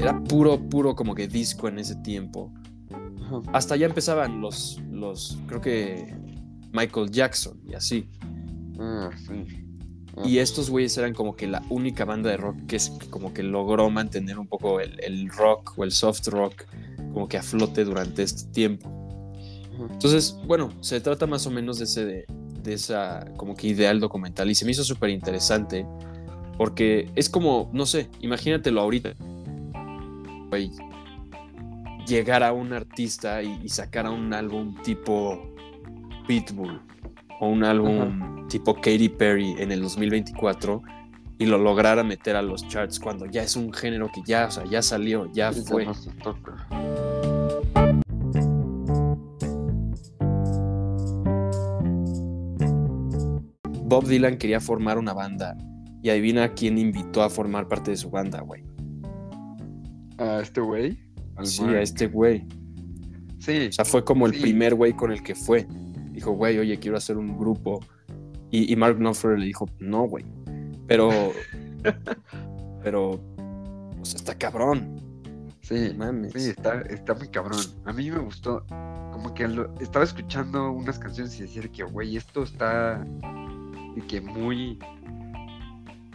[0.00, 2.52] era puro, puro como que disco en ese tiempo.
[3.52, 6.14] Hasta ya empezaban los, los, creo que
[6.72, 8.08] Michael Jackson y así.
[8.78, 9.44] Ah, sí.
[10.16, 13.32] Ah, Y estos güeyes eran como que la única banda de rock que es como
[13.32, 16.64] que logró mantener un poco el, el rock o el soft rock
[17.12, 18.90] como que a flote durante este tiempo.
[19.90, 22.24] Entonces, bueno, se trata más o menos de ese de,
[22.62, 25.86] de esa como que ideal documental y se me hizo súper interesante
[26.58, 29.14] porque es como, no sé, imagínatelo ahorita,
[30.50, 30.70] güey,
[32.06, 35.40] llegar a un artista y, y sacar a un álbum tipo
[36.26, 36.80] Pitbull
[37.40, 40.82] o un álbum tipo Katy Perry en el 2024
[41.38, 44.50] y lo lograra meter a los charts cuando ya es un género que ya, o
[44.50, 45.86] sea, ya salió, ya Sí, fue.
[53.84, 55.56] Bob Dylan quería formar una banda
[56.02, 58.69] y adivina quién invitó a formar parte de su banda, güey.
[60.20, 60.98] A este güey.
[61.42, 61.76] Sí, Mark.
[61.76, 62.46] a este güey.
[63.38, 63.66] Sí.
[63.68, 64.42] O sea, fue como el Sí.
[64.42, 65.66] primer güey con el que fue.
[66.12, 67.80] Dijo, güey, oye, quiero hacer un grupo.
[68.50, 70.24] Y, y Mark Knopfler le dijo, no, güey.
[70.86, 71.08] Pero,
[72.82, 75.00] pero, o sea, está cabrón.
[75.62, 76.32] Sí, Mames.
[76.32, 77.60] sí, está, está muy cabrón.
[77.84, 78.64] A mí me gustó.
[79.12, 82.98] Como que lo- estaba escuchando unas canciones y decía que, güey, esto está
[83.94, 84.78] de que muy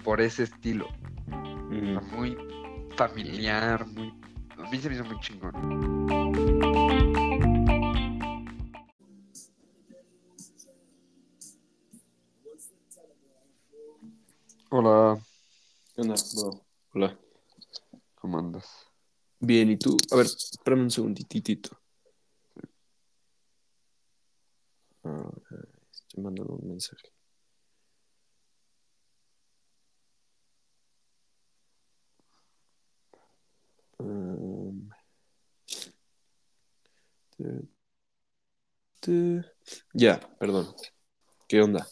[0.03, 0.88] por ese estilo.
[1.72, 2.38] Está muy
[2.96, 4.14] familiar, muy.
[4.58, 5.54] A mí se me hizo muy chingón.
[14.70, 15.20] Hola,
[15.94, 16.66] ¿Qué onda, bro?
[16.94, 17.20] Hola.
[18.16, 18.88] ¿cómo andas?
[19.40, 19.96] Bien, ¿y tú?
[20.12, 21.78] A ver, espérame un segunditito.
[25.04, 25.30] Ah,
[25.92, 27.14] estoy mandando un mensaje.
[34.06, 34.92] Um,
[39.93, 40.73] Ya, perdón.
[41.48, 41.88] ¿Qué onda?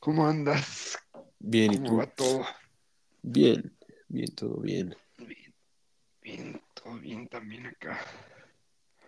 [0.00, 0.98] ¿Cómo andas?
[1.38, 1.96] Bien, ¿y ¿Cómo tú?
[1.98, 2.46] va todo?
[3.22, 3.76] Bien,
[4.08, 4.96] bien, todo bien.
[5.18, 5.54] Bien,
[6.22, 7.98] bien, todo bien también acá.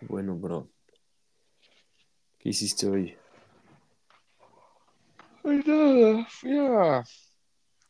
[0.01, 0.69] Bueno, bro.
[2.39, 3.17] ¿Qué hiciste hoy?
[5.43, 7.03] Ay, nada, fui a,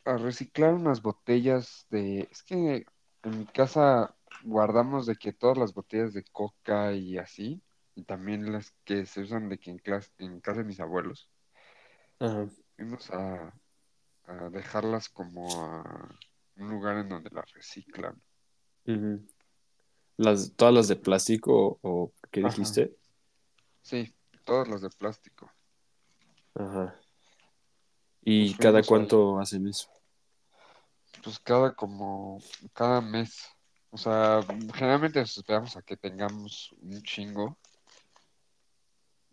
[0.06, 2.28] a reciclar unas botellas de...
[2.32, 2.86] Es que
[3.24, 7.62] en mi casa guardamos de que todas las botellas de coca y así,
[7.96, 11.30] y también las que se usan de que en, clas- en casa de mis abuelos,
[12.20, 12.48] Ajá.
[12.76, 13.54] fuimos a,
[14.26, 16.20] a dejarlas como a
[16.58, 18.22] un lugar en donde las reciclan.
[20.18, 22.50] Las, ¿Todas las de plástico o, qué Ajá.
[22.50, 22.96] dijiste?
[23.82, 25.52] Sí, todas las de plástico.
[26.56, 27.00] Ajá.
[28.24, 29.90] ¿Y cada cuánto hacen eso?
[31.24, 32.40] Pues cada como,
[32.74, 33.48] cada mes.
[33.92, 34.42] O sea,
[34.74, 37.58] generalmente nos esperamos a que tengamos un chingo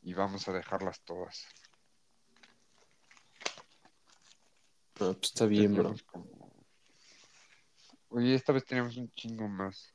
[0.03, 1.47] y vamos a dejarlas todas.
[5.01, 5.95] Ah, pues está bien, bro.
[6.07, 6.49] Como-
[8.11, 9.95] Oye, esta vez teníamos un chingo más.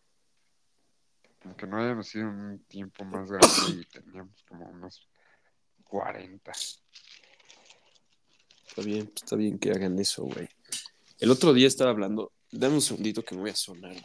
[1.43, 5.09] Aunque no hayamos sido un tiempo más grande y teníamos como unos
[5.83, 6.51] 40.
[6.51, 6.81] Está
[8.81, 10.47] bien, pues está bien que hagan eso, güey.
[11.19, 12.31] El otro día estaba hablando.
[12.51, 13.95] Dame un segundito que me voy a sonar.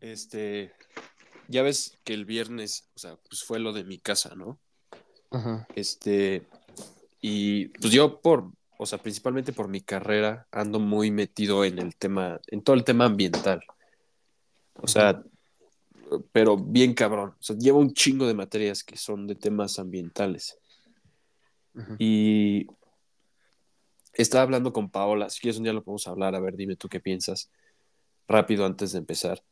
[0.00, 0.72] Este,
[1.48, 4.58] ya ves que el viernes, o sea, pues fue lo de mi casa, ¿no?
[5.30, 5.66] Ajá.
[5.74, 6.48] Este,
[7.20, 11.96] y pues yo por, o sea, principalmente por mi carrera, ando muy metido en el
[11.96, 13.62] tema, en todo el tema ambiental.
[14.82, 15.22] O sea,
[16.32, 17.30] pero bien cabrón.
[17.30, 20.58] O sea, llevo un chingo de materias que son de temas ambientales.
[21.74, 21.96] Ajá.
[21.98, 22.66] Y
[24.12, 26.88] estaba hablando con Paola, si quieres un día lo podemos hablar, a ver, dime tú
[26.88, 27.50] qué piensas,
[28.26, 29.42] rápido antes de empezar.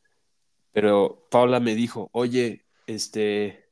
[0.71, 3.69] Pero Paola me dijo, oye, este,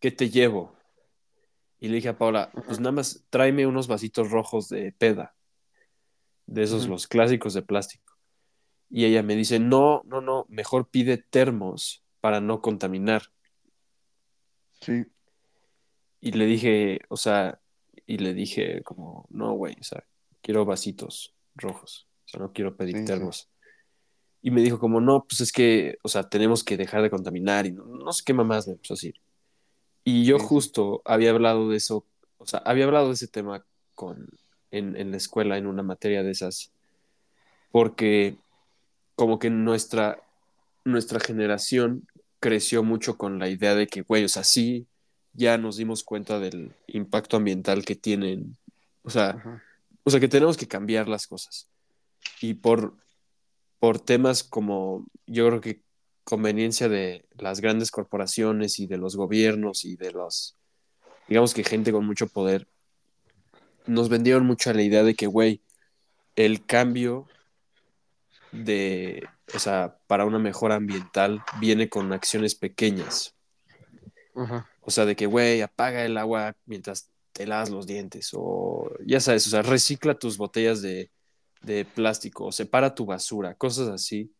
[0.00, 0.76] ¿qué te llevo?
[1.80, 5.34] Y le dije a Paola, pues nada más tráeme unos vasitos rojos de peda,
[6.46, 8.13] de esos los clásicos de plástico.
[8.96, 13.24] Y ella me dice, no, no, no, mejor pide termos para no contaminar.
[14.80, 15.04] Sí.
[16.20, 17.60] Y le dije, o sea,
[18.06, 20.04] y le dije como, no, güey, o sea,
[20.42, 23.06] quiero vasitos rojos, o sea, no quiero pedir Sí, sí.
[23.06, 23.50] termos.
[24.42, 27.66] Y me dijo como, no, pues es que, o sea, tenemos que dejar de contaminar
[27.66, 29.14] y no, no sé qué mamás me empezó a decir.
[30.04, 30.48] Y yo Sí, sí.
[30.48, 32.06] justo había hablado de eso,
[32.38, 34.28] o sea, había hablado de ese tema con,
[34.70, 36.72] en, en la escuela, en una materia de esas,
[37.72, 38.36] porque
[39.14, 40.22] como que nuestra,
[40.84, 42.06] nuestra generación
[42.40, 44.86] creció mucho con la idea de que, güey, o sea, sí,
[45.32, 48.56] ya nos dimos cuenta del impacto ambiental que tienen,
[49.02, 49.62] o sea, Ajá.
[50.04, 51.68] o sea, que tenemos que cambiar las cosas.
[52.40, 52.96] Y por,
[53.78, 55.82] por temas como, yo creo que
[56.24, 60.56] conveniencia de las grandes corporaciones y de los gobiernos y de los,
[61.28, 62.66] digamos que gente con mucho poder,
[63.86, 65.60] nos vendieron mucho la idea de que, güey,
[66.36, 67.26] el cambio
[68.54, 73.34] de, o sea, para una mejora ambiental viene con acciones pequeñas.
[74.34, 74.68] Ajá.
[74.80, 78.30] O sea, de que, güey, apaga el agua mientras te lavas los dientes.
[78.32, 81.10] O ya sabes, o sea, recicla tus botellas de,
[81.62, 84.32] de plástico, o separa tu basura, cosas así.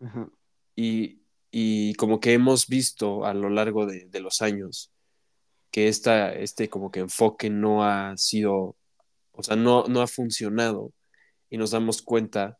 [0.00, 0.28] Ajá.
[0.76, 4.92] Y, y como que hemos visto a lo largo de, de los años
[5.70, 8.76] que esta, este como que enfoque no ha sido,
[9.32, 10.92] o sea, no, no ha funcionado.
[11.48, 12.58] Y nos damos cuenta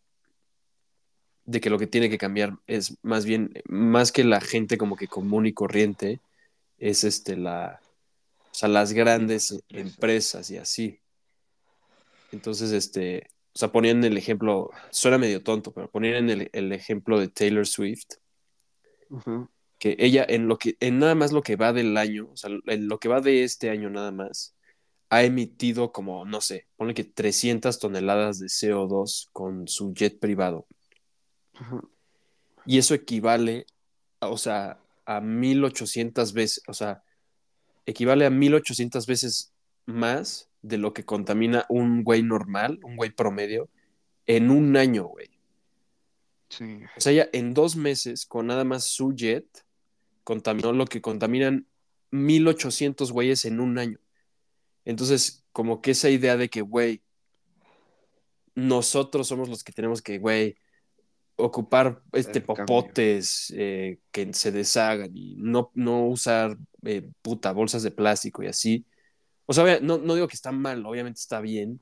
[1.50, 4.94] de que lo que tiene que cambiar es más bien, más que la gente como
[4.94, 6.20] que común y corriente,
[6.78, 7.80] es este la,
[8.50, 10.48] o sea, las grandes Empresas.
[10.50, 11.00] y así.
[12.30, 17.18] Entonces, este, o sea, ponían el ejemplo, suena medio tonto, pero ponían el, el ejemplo
[17.18, 18.06] de Taylor Swift,
[19.80, 22.50] que ella en lo que, en nada más lo que va del año, o sea,
[22.66, 24.54] en lo que va de este año nada más,
[25.08, 30.68] ha emitido como, no sé, ponle que 300 toneladas de CO2 con su jet privado.
[31.60, 31.80] Ajá.
[32.66, 33.66] Y eso equivale,
[34.20, 37.02] a, o sea, a 1800 veces, o sea,
[37.86, 39.52] equivale a 1800 veces
[39.86, 43.68] más de lo que contamina un güey normal, un güey promedio,
[44.26, 45.30] en un año, güey.
[46.48, 46.80] Sí.
[46.96, 49.46] O sea, ella en dos meses, con nada más su jet,
[50.24, 51.66] contaminó lo que contaminan
[52.10, 53.98] 1800 güeyes en un año.
[54.84, 57.02] Entonces, como que esa idea de que, güey,
[58.54, 60.56] nosotros somos los que tenemos que, güey,
[61.40, 67.90] ocupar este popotes eh, que se deshagan y no, no usar eh, puta bolsas de
[67.90, 68.86] plástico y así.
[69.46, 71.80] O sea, no, no digo que está mal, obviamente está bien,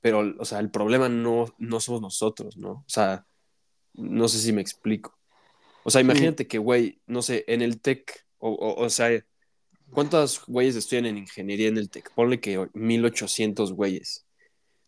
[0.00, 2.70] pero, o sea, el problema no, no somos nosotros, ¿no?
[2.70, 3.26] O sea,
[3.94, 5.18] no sé si me explico.
[5.82, 6.04] O sea, Sí.
[6.04, 9.24] imagínate que, güey, no sé, en el TEC, o, o, o sea,
[9.90, 12.12] ¿cuántos güeyes estudian en ingeniería en el TEC?
[12.14, 14.26] Ponle que 1800 güeyes.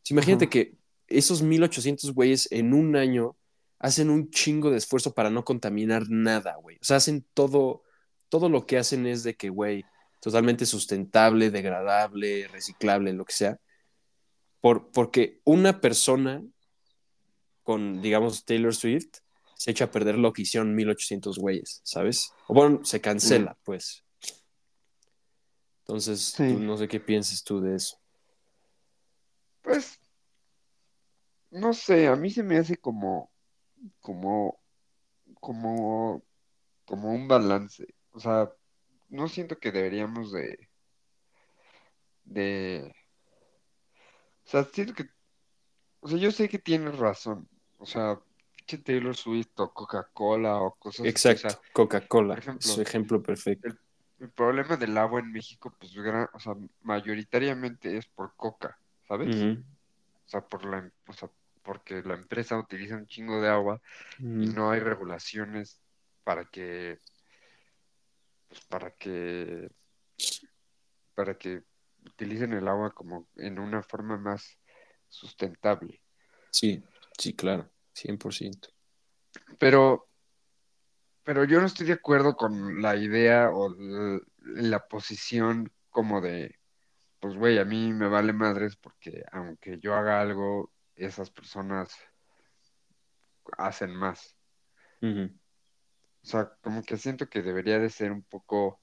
[0.03, 0.51] Sí, imagínate Ajá.
[0.51, 0.75] que
[1.09, 3.37] esos 1800 güeyes en un año
[3.79, 6.77] hacen un chingo de esfuerzo para no contaminar nada, güey.
[6.77, 7.83] O sea, hacen todo,
[8.29, 9.85] todo lo que hacen es de que, güey,
[10.21, 13.59] totalmente sustentable, degradable, reciclable, lo que sea.
[14.61, 16.43] Por, porque una persona
[17.63, 19.19] con, digamos, Taylor Swift
[19.55, 22.33] se echa a perder lo que hicieron 1800 güeyes, ¿sabes?
[22.49, 24.05] O bueno, se cancela, pues.
[25.81, 26.53] Entonces, Sí.
[26.53, 27.99] tú- no sé qué piensas tú de eso.
[29.63, 29.99] Pues,
[31.51, 33.31] no sé, a mí se me hace como,
[34.01, 34.61] como,
[35.41, 36.23] como,
[36.85, 37.87] como un balance.
[38.13, 38.51] O sea,
[39.09, 40.69] no siento que deberíamos de,
[42.25, 42.95] de,
[44.45, 45.09] o sea, siento que,
[46.01, 47.49] o sea, yo sé que tienes razón.
[47.79, 48.21] O sea,
[48.57, 51.09] pinche Taylor Swift o Coca-Cola o cosas así.
[51.15, 53.69] O sea, Exacto, Coca-Cola, su ejemplo perfecto.
[53.69, 53.79] el,
[54.21, 59.35] el problema del agua en México, pues, gran- o sea, mayoritariamente es por Coca, ¿sabes?
[59.37, 61.31] O sea, por la, o sea,
[61.69, 63.79] porque la empresa utiliza un chingo de agua
[64.19, 64.53] y ujú.
[64.55, 65.83] no hay regulaciones
[66.25, 66.99] para que,
[68.49, 69.69] pues, para que,
[71.15, 71.63] para que
[72.07, 74.59] utilicen el agua como en una forma más
[75.09, 76.01] sustentable.
[76.51, 76.83] Sí,
[77.19, 78.71] sí, claro, 100%.
[79.59, 80.09] Pero,
[81.23, 86.59] pero yo no estoy de acuerdo con la idea o l- la posición como de,
[87.21, 91.97] pues, güey, a mí me vale madres porque aunque yo haga algo, esas personas
[93.57, 94.37] hacen más.
[96.23, 98.81] O sea, como que siento que debería de ser un poco, o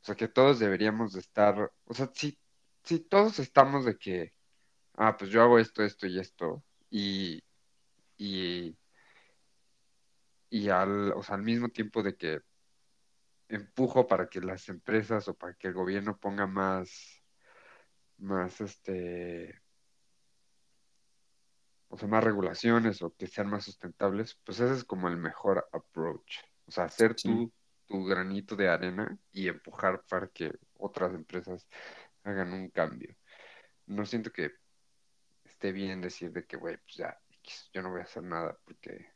[0.00, 2.38] sea, que todos deberíamos de estar, o sea, si,
[2.82, 4.34] si todos estamos de que,
[4.94, 7.42] ah, pues yo hago esto, esto y esto, y,
[8.16, 8.76] y,
[10.50, 12.40] y al, o sea, al mismo tiempo de que
[13.48, 17.22] empujo para que las empresas o para que el gobierno ponga más,
[18.18, 19.60] más, este,
[21.96, 25.66] o sea, más regulaciones o que sean más sustentables, pues ese es como el mejor
[25.72, 26.40] approach.
[26.66, 27.50] O sea, hacer Sí,
[27.86, 31.66] tu granito de arena y empujar para que otras empresas
[32.22, 33.16] hagan un cambio.
[33.86, 34.52] No siento que
[35.44, 37.18] esté bien decir de que, güey, pues ya,
[37.72, 39.06] yo no voy a hacer nada porque,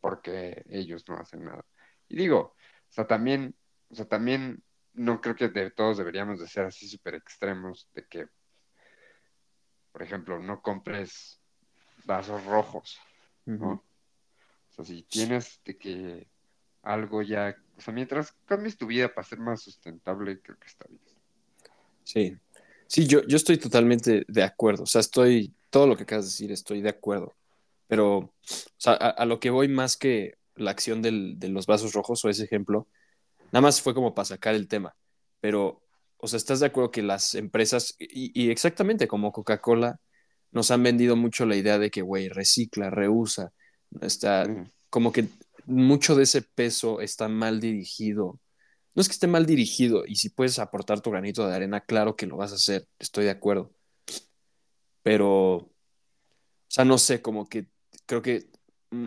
[0.00, 1.64] porque ellos no hacen nada.
[2.08, 2.56] Y digo, o
[2.88, 3.54] sea, también,
[3.88, 4.64] o sea, también
[4.94, 8.28] no creo que de todos deberíamos de ser así súper extremos de que,
[9.92, 11.40] por ejemplo, no compres
[12.04, 12.98] vasos rojos,
[13.46, 13.70] ¿no?
[13.70, 16.28] O sea, si tienes de que
[16.82, 20.86] algo ya, o sea, mientras cambies tu vida para ser más sustentable, creo que está
[20.88, 21.00] bien.
[22.04, 22.36] Sí,
[22.86, 24.84] sí, yo, yo estoy totalmente de acuerdo.
[24.84, 27.34] O sea, estoy, todo lo que acabas de decir, estoy de acuerdo.
[27.86, 28.32] Pero, o
[28.76, 32.24] sea, a, a lo que voy más que la acción del, de los vasos rojos
[32.24, 32.86] o ese ejemplo,
[33.52, 34.94] nada más fue como para sacar el tema.
[35.40, 35.82] Pero,
[36.18, 40.00] o sea, ¿estás de acuerdo que las empresas, y, y exactamente como Coca-Cola,
[40.50, 43.52] nos han vendido mucho la idea de que, güey, recicla, reusa,
[44.00, 44.46] está
[44.90, 45.28] como que
[45.66, 48.40] mucho de ese peso está mal dirigido.
[48.94, 52.16] No es que esté mal dirigido, y si puedes aportar tu granito de arena, claro
[52.16, 53.72] que lo vas a hacer, estoy de acuerdo.
[55.02, 55.70] Pero, o
[56.68, 57.66] sea, no sé, como que
[58.06, 58.46] creo que,
[58.90, 59.06] mm,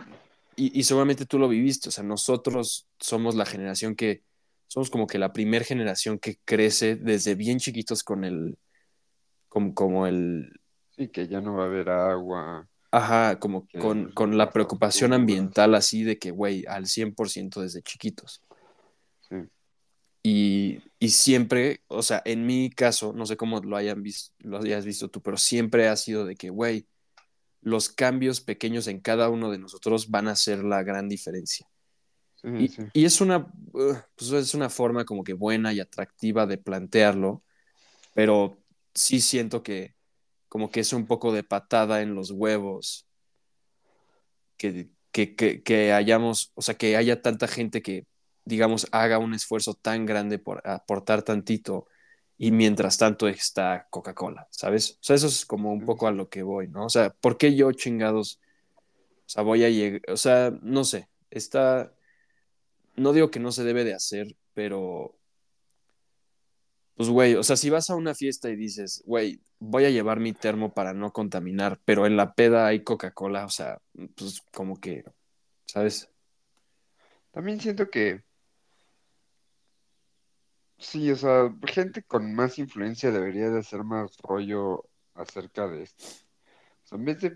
[0.55, 4.23] y, y seguramente tú lo viviste, o sea, nosotros somos la generación que,
[4.71, 8.57] somos como que la primer generación que crece desde bien chiquitos con el,
[9.49, 10.61] como, como el,
[10.91, 15.75] sí, que ya no va a haber agua, ajá, como con, con la preocupación ambiental
[15.75, 18.41] así de que, güey, al 100% desde chiquitos.
[19.27, 19.35] sí,
[20.23, 24.59] Y, y siempre, o sea, en mi caso, no sé cómo lo, hayan visto, lo
[24.59, 26.87] hayas visto tú, pero siempre ha sido de que, güey,
[27.59, 31.67] los cambios pequeños en cada uno de nosotros van a ser la gran diferencia.
[32.35, 36.45] sí, Y, sí, y es una, pues es una forma como que buena y atractiva
[36.45, 37.43] de plantearlo,
[38.13, 38.57] pero
[38.93, 39.95] sí siento que
[40.49, 43.07] como que es un poco de patada en los huevos
[44.57, 48.05] que, que, que, que hayamos, o sea, que haya tanta gente que,
[48.45, 51.87] digamos, haga un esfuerzo tan grande por aportar tantito
[52.37, 54.97] y mientras tanto está Coca-Cola, ¿sabes?
[54.99, 56.85] O sea, eso es como un poco a lo que voy, ¿no?
[56.85, 58.39] O sea, ¿por qué yo chingados?
[59.25, 61.93] O sea, voy a llegar, o sea, no sé, está,
[62.95, 65.17] no digo que no se debe de hacer, pero,
[66.95, 70.19] pues, güey, o sea, si vas a una fiesta y dices, güey, voy a llevar
[70.19, 73.79] mi termo para no contaminar, pero en la peda hay Coca-Cola, o sea,
[74.15, 75.03] pues como que,
[75.65, 76.09] ¿sabes?
[77.31, 78.23] También siento que
[80.77, 86.05] sí, o sea, gente con más influencia debería de hacer más rollo acerca de esto.
[86.83, 87.35] O sea, en vez de,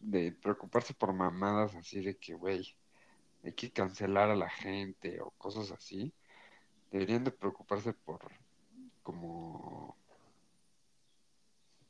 [0.00, 2.74] de preocuparse por mamadas así de que, güey,
[3.44, 6.12] hay que cancelar a la gente o cosas así,
[6.90, 8.20] deberían de preocuparse por
[9.02, 9.96] como,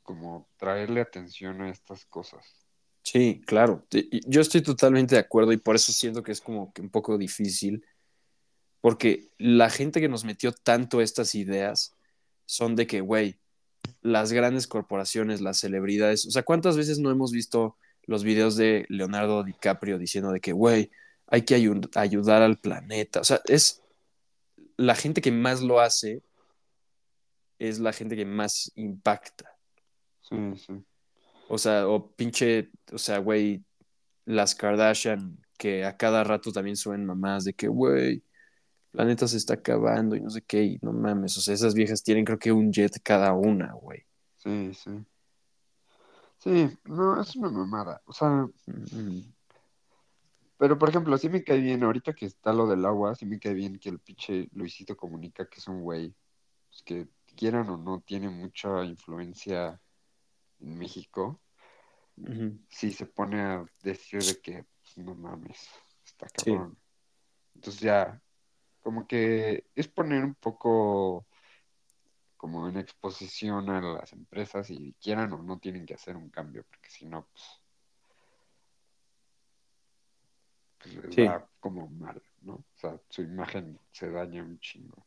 [0.03, 2.65] como traerle atención a estas cosas.
[3.03, 3.85] Sí, claro.
[4.27, 7.17] Yo estoy totalmente de acuerdo y por eso siento que es como que un poco
[7.17, 7.85] difícil,
[8.81, 11.95] porque la gente que nos metió tanto estas ideas
[12.45, 13.39] son de que, güey,
[14.01, 18.85] las grandes corporaciones, las celebridades, o sea, ¿cuántas veces no hemos visto los videos de
[18.89, 20.91] Leonardo DiCaprio diciendo de que, güey,
[21.27, 23.21] hay que ayu- ayudar al planeta?
[23.21, 23.81] O sea, es
[24.77, 26.21] la gente que más lo hace,
[27.59, 29.57] es la gente que más impacta.
[30.21, 30.83] Sí, sí.
[31.47, 33.63] O sea, o pinche, o sea, güey,
[34.25, 38.23] las Kardashian que a cada rato también suben mamás de que, güey,
[38.91, 41.73] la neta se está acabando y no sé qué, y no mames, o sea, esas
[41.73, 44.05] viejas tienen creo que un jet cada una, güey.
[44.37, 44.91] Sí, sí.
[46.39, 48.01] Sí, no, es una mamada.
[48.05, 49.19] O sea, Mm,
[50.57, 53.39] pero por ejemplo, sí me cae bien, ahorita que está lo del agua, sí me
[53.39, 56.13] cae bien que el pinche Luisito Comunica, que es un güey,
[56.69, 59.79] pues que quieran o no, tiene mucha influencia
[60.59, 61.41] en México,
[62.17, 62.59] ujú.
[62.69, 65.69] sí se pone a decir de que, pues, no mames,
[66.05, 66.77] está Sí, cabrón.
[67.55, 68.21] Entonces ya,
[68.81, 71.25] como que es poner un poco
[72.37, 76.63] como en exposición a las empresas y quieran o no tienen que hacer un cambio,
[76.69, 77.43] porque si no, pues,
[80.53, 80.74] pues les
[81.09, 82.53] sí, va como mal, ¿no?
[82.55, 85.05] O sea, su imagen se daña un chingo.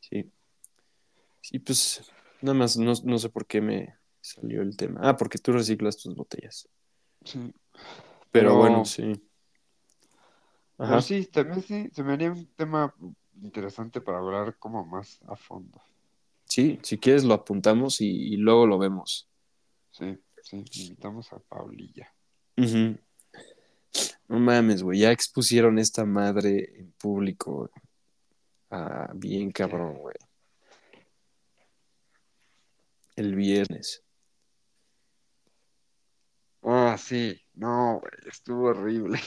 [0.00, 0.32] sí.
[1.40, 2.02] Sí, pues
[2.42, 5.00] nada más, no, no sé por qué me salió el tema.
[5.02, 6.68] Ah, porque tú reciclas tus botellas.
[7.24, 7.52] Sí,
[8.30, 9.12] Pero bueno, pero, sí.
[10.76, 11.00] pero Ajá.
[11.00, 12.94] sí, también sí, se me haría un tema
[13.42, 15.80] interesante para hablar como más a fondo.
[16.46, 19.28] Sí, si quieres lo apuntamos y, y luego lo vemos.
[19.90, 22.12] Sí, sí, invitamos a Paulilla.
[22.58, 22.98] Ujú.
[24.28, 27.70] No mames, güey, ya expusieron esta madre en público.
[28.70, 30.14] Ah, bien cabrón, güey.
[33.16, 34.02] El viernes.
[36.62, 39.18] ah, sí, no, güey, estuvo horrible.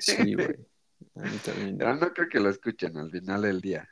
[0.00, 0.56] Sí, güey.
[1.14, 1.78] A mí también.
[1.78, 3.88] Pero no creo que lo escuchen al final del día.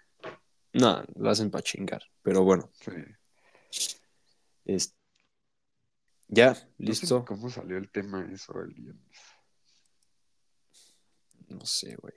[0.73, 2.03] No, lo hacen para chingar.
[2.23, 2.91] Pero bueno, Sí.
[6.29, 7.25] ya, No sé ni listo.
[7.25, 9.19] cómo salió el tema eso el viernes,
[11.49, 12.15] No sé, güey.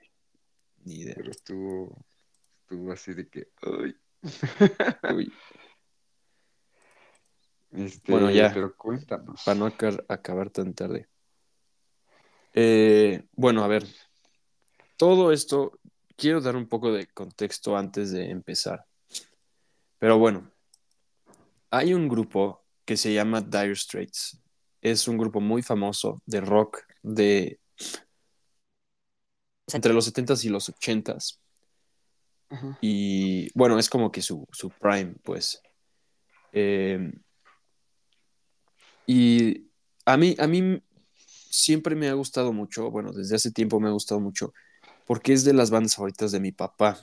[0.84, 1.14] Ni idea.
[1.16, 2.04] pero estuvo,
[2.62, 3.94] estuvo así de que, ay.
[5.14, 5.32] Uy.
[7.72, 9.42] Este, Bueno, ya, pero cuéntanos.
[9.44, 11.08] para no acar- acabar tan tarde.
[12.52, 13.86] Eh, bueno, a ver,
[14.96, 15.78] todo esto,
[16.16, 18.84] quiero dar un poco de contexto antes de empezar.
[19.98, 20.50] Pero bueno,
[21.70, 24.40] hay un grupo que se llama Dire Straits.
[24.80, 27.60] Es un grupo muy famoso de rock de
[29.74, 31.38] entre los 70s y los 80s.
[32.50, 32.78] Ajá.
[32.80, 35.62] Y bueno, es como que su, su prime, pues.
[36.52, 37.12] Eh,
[39.06, 39.66] y
[40.04, 40.82] a mí, a mí
[41.50, 44.52] siempre me ha gustado mucho, bueno, desde hace tiempo me ha gustado mucho,
[45.06, 46.98] porque es de las bandas favoritas de mi papá.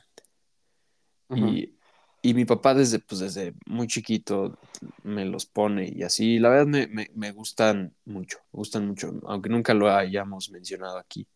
[1.30, 1.78] Y,
[2.22, 4.58] y mi papá desde, pues, desde muy chiquito
[5.04, 6.40] me los pone y así.
[6.40, 10.98] La verdad me, me, me gustan mucho, me gustan mucho, aunque nunca lo hayamos mencionado
[10.98, 11.28] aquí.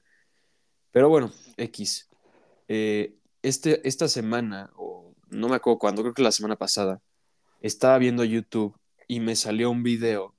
[0.91, 2.09] Pero bueno, X.
[2.67, 7.01] Eh, este, esta semana, o no me acuerdo cuándo, creo que la semana pasada,
[7.61, 8.75] estaba viendo YouTube
[9.07, 10.35] y me salió un video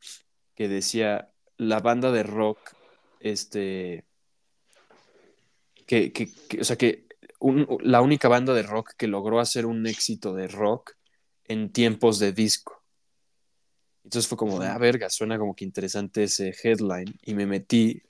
[0.55, 2.59] que decía la banda de rock,
[3.21, 4.05] este,
[5.87, 7.07] que, que, que- o sea, que
[7.41, 10.93] un- la única banda de rock que logró hacer un éxito de rock
[11.49, 12.83] en tiempos de disco.
[14.05, 17.15] Entonces fue como de, ah, verga, suena como que interesante ese headline.
[17.23, 18.03] Y me metí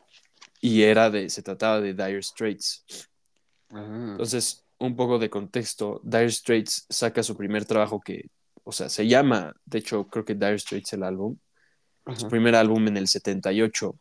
[0.65, 2.87] y era de, se trataba de Dire Straits.
[3.71, 4.13] Ajá.
[4.13, 8.31] Entonces, un poco de contexto, Dire Straits saca su primer trabajo que,
[8.63, 11.37] o sea, se llama, de hecho, creo que Dire Straits el álbum,
[12.17, 13.99] su primer álbum en el 78.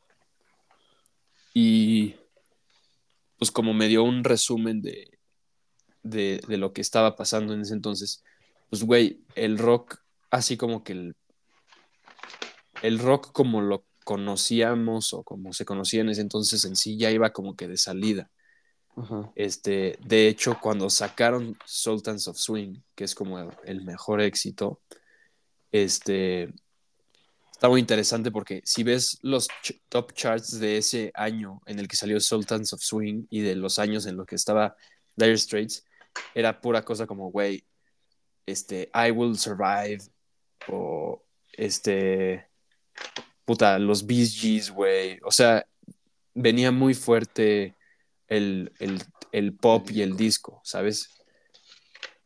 [1.56, 2.16] Y
[3.40, 5.18] pues como me dio un resumen de,
[6.04, 8.24] de, de lo que estaba pasando en ese entonces,
[8.70, 9.98] pues güey, el rock,
[10.30, 11.16] así como que el,
[12.84, 17.12] el rock como lo conocíamos o como se conocía en ese entonces en sí ya
[17.12, 18.30] iba como que de salida.
[18.96, 19.32] Ajá.
[19.36, 24.82] Este, de hecho, cuando sacaron Sultans of Swing, que es como el mejor éxito,
[25.72, 26.54] este,
[27.54, 31.88] está muy interesante porque si ves los ch- top charts de ese año en el
[31.88, 34.76] que salió Sultans of Swing y de los años en los que estaba
[35.16, 35.86] Dire Straits,
[36.36, 37.64] era pura cosa como, güey,
[38.46, 40.02] este, I Will Survive
[40.68, 42.48] o este,
[43.52, 45.68] puta, los Bee Gees, güey, o sea,
[46.34, 47.76] venía muy fuerte
[48.30, 51.10] el, el, el pop y el disco, ¿sabes?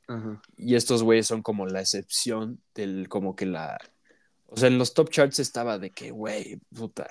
[0.08, 0.40] Ajá.
[0.56, 3.76] Y estos güeyes son como la excepción del, como que la...
[4.46, 7.08] O sea, en los top charts estaba de que, güey, puta.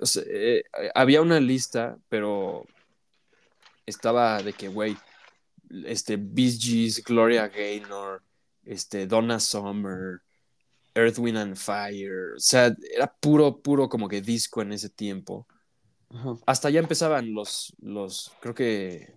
[0.00, 2.64] O sea, eh, había una lista, pero
[3.84, 4.96] estaba de que, güey,
[5.84, 8.22] este, Bee Gees, Gloria Gaynor,
[8.64, 10.22] este, Donna Summer,
[10.98, 12.34] Earth, Wind and Fire.
[12.36, 15.46] O sea, era puro, puro como que disco en ese tiempo.
[16.10, 16.36] Ajá.
[16.46, 19.14] Hasta ya empezaban los, los, creo que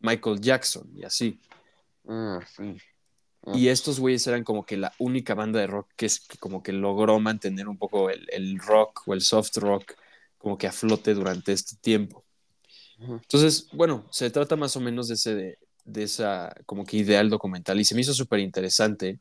[0.00, 1.40] Michael Jackson y así.
[2.06, 2.76] Ah, sí.
[3.46, 6.38] Ah, Y estos güeyes eran como que la única banda de rock que, es, que
[6.38, 9.94] como que logró mantener un poco el, el rock o el soft rock
[10.38, 12.24] como que a flote durante este tiempo.
[13.00, 13.14] Ajá.
[13.14, 17.28] Entonces, bueno, se trata más o menos de ese, de, de esa como que ideal
[17.28, 19.18] documental y se me hizo súper interesante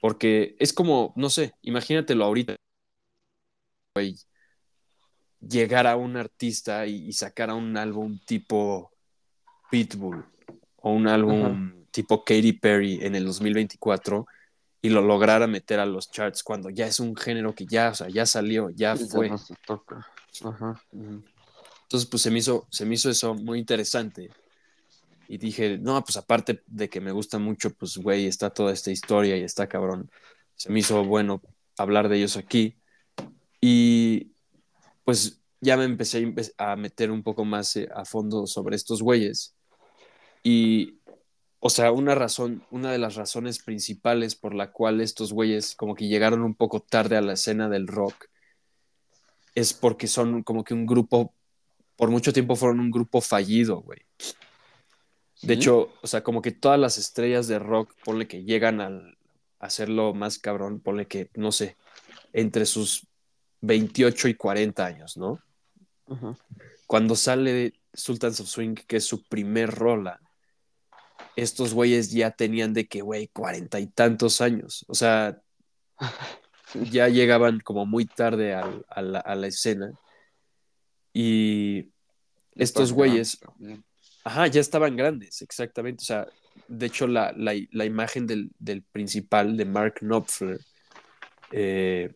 [0.00, 2.56] porque es como, no sé, imagínatelo ahorita,
[3.94, 4.16] güey,
[5.40, 8.90] llegar a un artista y, y sacar a un álbum tipo
[9.70, 10.24] Pitbull
[10.76, 14.26] o un álbum tipo Katy Perry en el 2024
[14.80, 17.94] y lo lograra meter a los charts cuando ya es un género que ya, o
[17.94, 19.28] sea, ya salió, ya fue.
[19.28, 20.06] no se toca.
[20.44, 20.80] Ajá.
[20.92, 21.22] Ujú.
[21.82, 24.30] Entonces, pues se me hizo, se me hizo eso muy interesante.
[25.28, 28.90] Y dije, no, pues aparte de que me gusta mucho, pues, güey, está toda esta
[28.90, 30.10] historia y está cabrón.
[30.56, 31.42] Se me hizo bueno
[31.76, 32.78] hablar de ellos aquí.
[33.60, 34.32] Y
[35.04, 39.54] pues ya me empecé a meter un poco más eh, a fondo sobre estos güeyes.
[40.42, 40.98] Y,
[41.60, 45.94] o sea, una razón, una de las razones principales por la cual estos güeyes como
[45.94, 48.26] que llegaron un poco tarde a la escena del rock
[49.54, 51.34] es porque son como que un grupo,
[51.96, 54.07] por mucho tiempo fueron un grupo fallido, güey.
[55.42, 59.16] De hecho, o sea, como que todas las estrellas de rock, ponle que llegan al
[59.60, 61.76] hacerlo más cabrón, ponle que, no sé,
[62.32, 63.06] entre sus
[63.60, 65.42] 28 y 40 años, ¿no?
[66.86, 70.20] Cuando sale Sultans of Swing, que es su primer rola,
[71.36, 74.84] estos güeyes ya tenían de que, güey, cuarenta y tantos años.
[74.88, 75.40] O sea,
[76.90, 79.92] ya llegaban como muy tarde al- a, la, a la escena.
[81.12, 81.88] Y
[82.54, 83.38] estos güeyes.
[84.28, 86.02] Ajá, ya estaban grandes, exactamente.
[86.02, 86.26] O sea,
[86.68, 90.60] de hecho, la, la, la imagen del, del principal, de Mark Knopfler,
[91.50, 92.12] eh,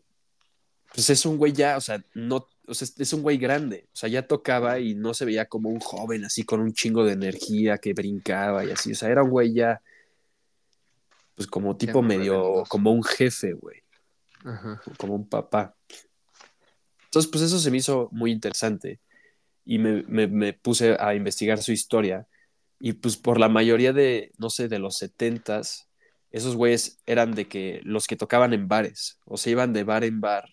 [0.95, 3.87] pues es un güey ya, o sea, no, o sea, es- un güey grande.
[3.95, 7.05] O sea, ya tocaba y no se veía como un joven así con un chingo
[7.05, 8.93] de energía que brincaba y así.
[8.93, 9.81] O sea, era un güey ya,
[11.35, 13.83] pues como tipo medio, como un jefe, güey
[14.45, 14.83] Ajá.
[14.99, 15.75] como un papá.
[17.05, 19.01] Entonces, pues eso se me hizo muy interesante.
[19.65, 22.27] Y me, me, me puse a investigar su historia.
[22.81, 25.89] Y pues por la mayoría de, no sé, de los setentas,
[26.33, 30.03] esos güeyes eran de que los que tocaban en bares, o se iban de bar
[30.03, 30.49] en bar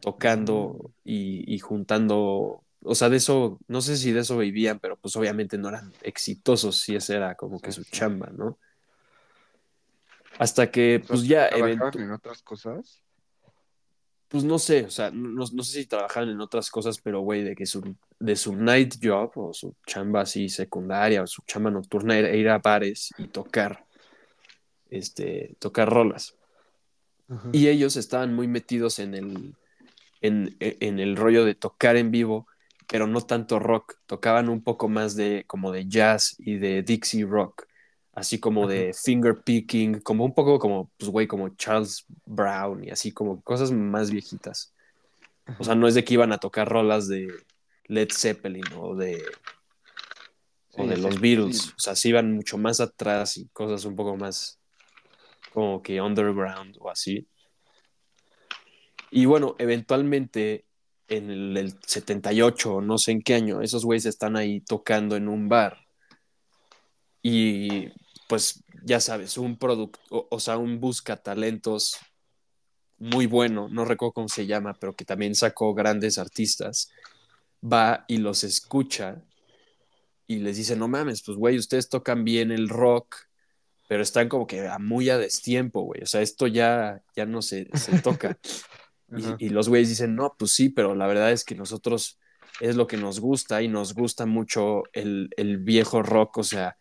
[0.00, 4.96] tocando y, y, juntando, o sea, de eso, no sé si de eso vivían, pero
[4.96, 8.58] pues obviamente no eran exitosos, si esa era como que su chamba, ¿no?
[10.38, 11.48] Hasta que, pues ya...
[11.48, 13.02] ¿Trabajaban en otras cosas?
[14.28, 17.42] Pues no sé, o sea, no, no sé si trabajaban en otras cosas, pero güey,
[17.42, 21.70] de que su, de su night job o su chamba así secundaria o su chamba
[21.70, 23.86] nocturna era ir a bares y tocar,
[24.90, 26.34] este, tocar rolas.
[27.52, 29.54] Y ellos estaban muy metidos en el,
[30.22, 32.46] en, en, el rollo de tocar en vivo,
[32.86, 37.26] pero no tanto rock, tocaban un poco más de como de jazz y de Dixie
[37.26, 37.67] rock
[38.18, 42.90] así como de finger picking, como un poco como, pues, güey, como Charles Brown y
[42.90, 44.74] así como cosas más viejitas.
[45.58, 47.32] O sea, no es de que iban a tocar rolas de
[47.84, 49.24] Led Zeppelin o de,
[50.72, 51.68] o de los Beatles.
[51.76, 54.58] O sea, sí iban mucho más atrás y cosas un poco más
[55.52, 57.28] como que underground o así.
[59.12, 60.64] Y bueno, eventualmente
[61.06, 65.28] en el, el 78, no sé en qué año, esos güeyes están ahí tocando en
[65.28, 65.78] un bar.
[67.22, 67.90] Y
[68.28, 71.96] pues ya sabes, un producto, o, sea, un busca talentos
[72.98, 76.90] muy bueno, no recuerdo cómo se llama, pero que también sacó grandes artistas,
[77.60, 79.22] va y los escucha
[80.26, 83.16] y les dice, no mames, pues güey, ustedes tocan bien el rock,
[83.88, 87.40] pero están como que a muy a destiempo, güey, o sea, esto ya, ya no
[87.40, 88.38] se, se toca.
[89.38, 92.18] y, y, los güeyes dicen, no, pues sí, pero la verdad es que nosotros
[92.60, 96.77] es lo que nos gusta y nos gusta mucho el, el viejo rock, o sea,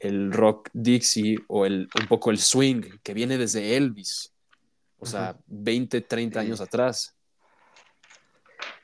[0.00, 4.32] el rock Dixie o el, un poco el swing que viene desde Elvis,
[4.98, 7.14] o sea, 20, 30 años atrás.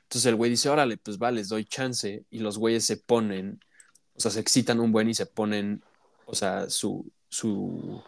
[0.02, 3.61] Entonces el güey dice, órale, pues va, les doy chance y los güeyes se ponen,
[4.14, 5.83] o sea, se excitan un buen y se ponen,
[6.26, 8.02] o sea, su, su,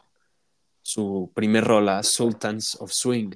[0.83, 3.35] su primer rola, Sultans of Swing.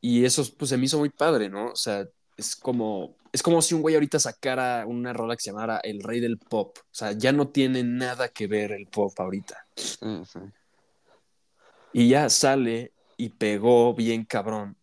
[0.00, 1.66] Y eso pues se me hizo muy padre, ¿no?
[1.66, 2.06] O sea,
[2.36, 6.02] es como, es como si un güey ahorita sacara una rola que se llamara El
[6.02, 6.78] Rey del Pop.
[6.78, 9.66] O sea, ya no tiene nada que ver el pop ahorita.
[9.76, 10.38] Sí, sí.
[11.92, 14.76] Y ya sale y pegó bien cabrón.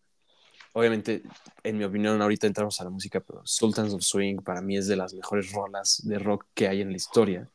[0.74, 1.24] Obviamente,
[1.64, 4.88] en mi opinión, ahorita entramos a la música, pero Sultans of Swing para mí es
[4.88, 7.50] de las mejores rolas de rock que hay en la historia.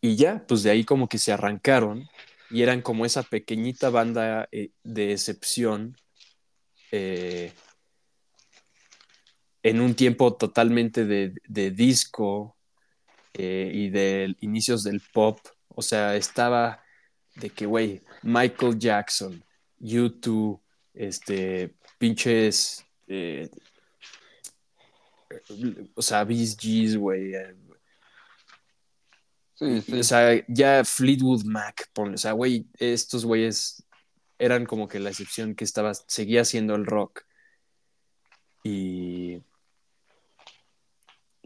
[0.00, 2.08] Y ya, pues de ahí como que se arrancaron
[2.50, 5.96] y eran como esa pequeñita banda eh, de excepción
[6.92, 7.52] eh,
[9.62, 12.56] en un tiempo totalmente de, de disco
[13.34, 15.38] eh, y de inicios del pop.
[15.68, 16.82] O sea, estaba
[17.36, 19.42] de que, güey, Michael Jackson,
[19.80, 20.60] U2,
[20.94, 23.48] este, pinches, eh,
[25.94, 27.34] o sea, Beast G's, güey.
[27.34, 27.56] Eh,
[29.54, 29.98] sí, sí.
[29.98, 33.82] O sea, ya Fleetwood Mac, ponle, o sea, güey, estos güeyes
[34.42, 37.22] eran como que la excepción que estaba, seguía siendo el rock.
[38.64, 39.40] Y,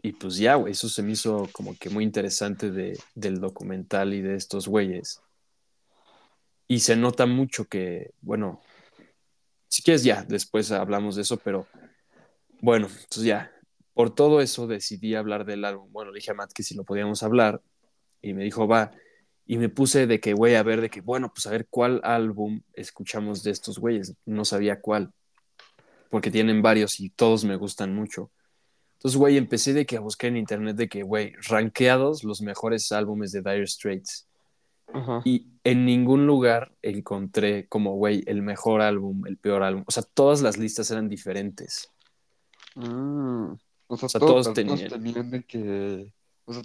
[0.01, 4.15] y pues ya, güey, eso se me hizo como que muy interesante de, del documental
[4.15, 5.21] y de estos güeyes.
[6.67, 8.61] Y se nota mucho que, bueno,
[9.67, 11.67] si quieres ya, después hablamos de eso, pero
[12.61, 13.51] bueno, entonces ya,
[13.93, 15.91] por todo eso decidí hablar del álbum.
[15.91, 17.61] Bueno, le dije a Matt que si lo podíamos hablar
[18.23, 18.91] y me dijo, va,
[19.47, 22.01] y me puse de que, güey, a ver, de que, bueno, pues a ver cuál
[22.03, 24.13] álbum escuchamos de estos güeyes.
[24.25, 25.13] No sabía cuál,
[26.09, 28.29] porque tienen varios y todos me gustan mucho.
[28.97, 32.91] Entonces, güey, empecé de que a buscar en internet de que, güey, rankeados los mejores
[32.91, 34.27] álbumes de Dire Straits.
[35.25, 39.83] Y en ningún lugar encontré como, güey, el mejor álbum, el peor álbum.
[39.85, 41.89] O sea, todas las listas eran diferentes.
[42.75, 43.51] Mm.
[43.87, 46.13] O sea, O sea, todos, tenían- tenían de que.
[46.45, 46.63] O sea,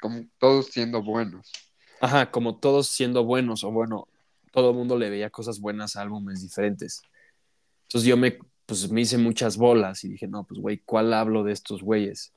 [0.00, 1.50] como todos siendo buenos.
[2.00, 4.08] Ajá, como todos siendo buenos, o bueno,
[4.52, 7.02] todo el mundo le veía cosas buenas a álbumes diferentes.
[7.84, 11.42] Entonces yo me, pues, me hice muchas bolas y dije, no, pues, güey, ¿cuál hablo
[11.42, 12.32] de estos güeyes?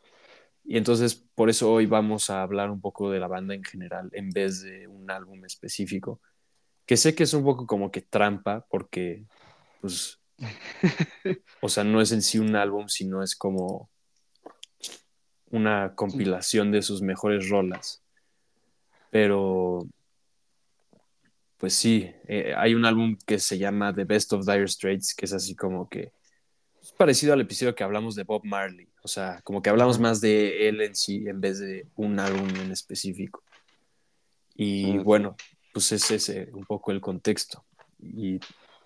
[0.63, 4.09] Y entonces por eso hoy vamos a hablar un poco de la banda en general
[4.13, 6.21] en vez de un álbum específico.
[6.85, 9.25] Que sé que es un poco como que trampa porque,
[9.81, 10.19] pues,
[11.61, 13.89] o sea, no es en sí un álbum, sino es como
[15.49, 18.00] una compilación de sus mejores rolas.
[19.11, 19.87] Pero,
[21.57, 25.25] pues sí, eh, hay un álbum que se llama The Best of Dire Straits, que
[25.25, 26.11] es así como que
[26.81, 28.87] es parecido al episodio que hablamos de Bob Marley.
[29.03, 32.49] O sea, como que hablamos más de él en sí en vez de un álbum
[32.55, 33.43] en específico.
[34.55, 35.35] Y bueno,
[35.73, 37.63] pues es ese un poco el contexto.
[37.99, 38.39] Y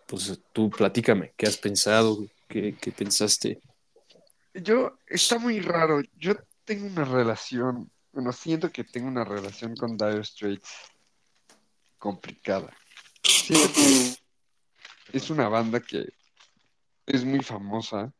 [0.07, 2.25] pues tú platícame, ¿qué has pensado?
[2.47, 3.61] ¿Qué, qué pensaste?
[4.53, 6.01] Yo, está muy raro.
[6.17, 10.69] Yo tengo una relación, bueno, siento que tengo una relación con Dire Straits
[11.97, 12.73] complicada.
[13.21, 14.15] Siento que
[15.17, 16.13] es una banda que
[17.05, 18.13] es muy famosa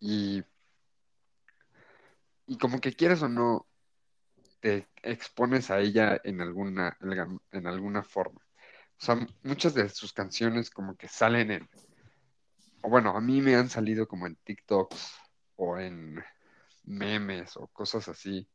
[0.00, 0.42] y,
[2.46, 3.66] y como que quieres o no,
[4.60, 6.96] te expones a ella en alguna,
[7.52, 8.40] en alguna forma.
[8.98, 11.68] O sea, muchas de sus canciones como que salen en,
[12.80, 15.12] o bueno, a mí me han salido como en TikToks
[15.56, 16.24] o en
[16.86, 18.48] memes o cosas así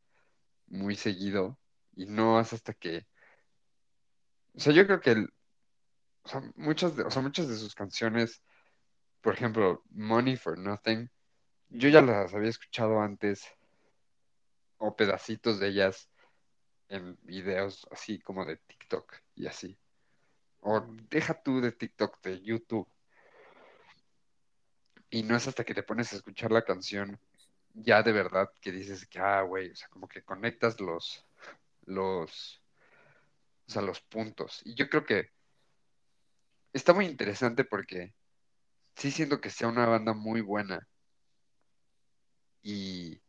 [0.66, 1.58] muy seguido
[1.94, 3.06] y no es hasta que,
[4.54, 5.26] o sea, yo creo que
[6.56, 8.42] muchas de, o sea, muchas de sus canciones,
[9.20, 11.10] por ejemplo, Money for Nothing,
[11.68, 13.44] yo ya las había escuchado antes
[14.78, 16.08] o pedacitos de ellas
[16.88, 19.78] en videos así como de TikTok y así.
[20.60, 22.88] O deja tú de TikTok, de YouTube.
[25.10, 27.18] Y no es hasta que te pones a escuchar la canción
[27.74, 31.26] ya de verdad que dices que, ah, güey, o sea, como que conectas los,
[31.86, 32.62] los,
[33.66, 34.60] o sea, los puntos.
[34.64, 35.30] Y yo creo que
[36.72, 38.14] está muy interesante porque
[38.96, 40.88] sí siento que sea una banda muy buena
[42.62, 43.20] y,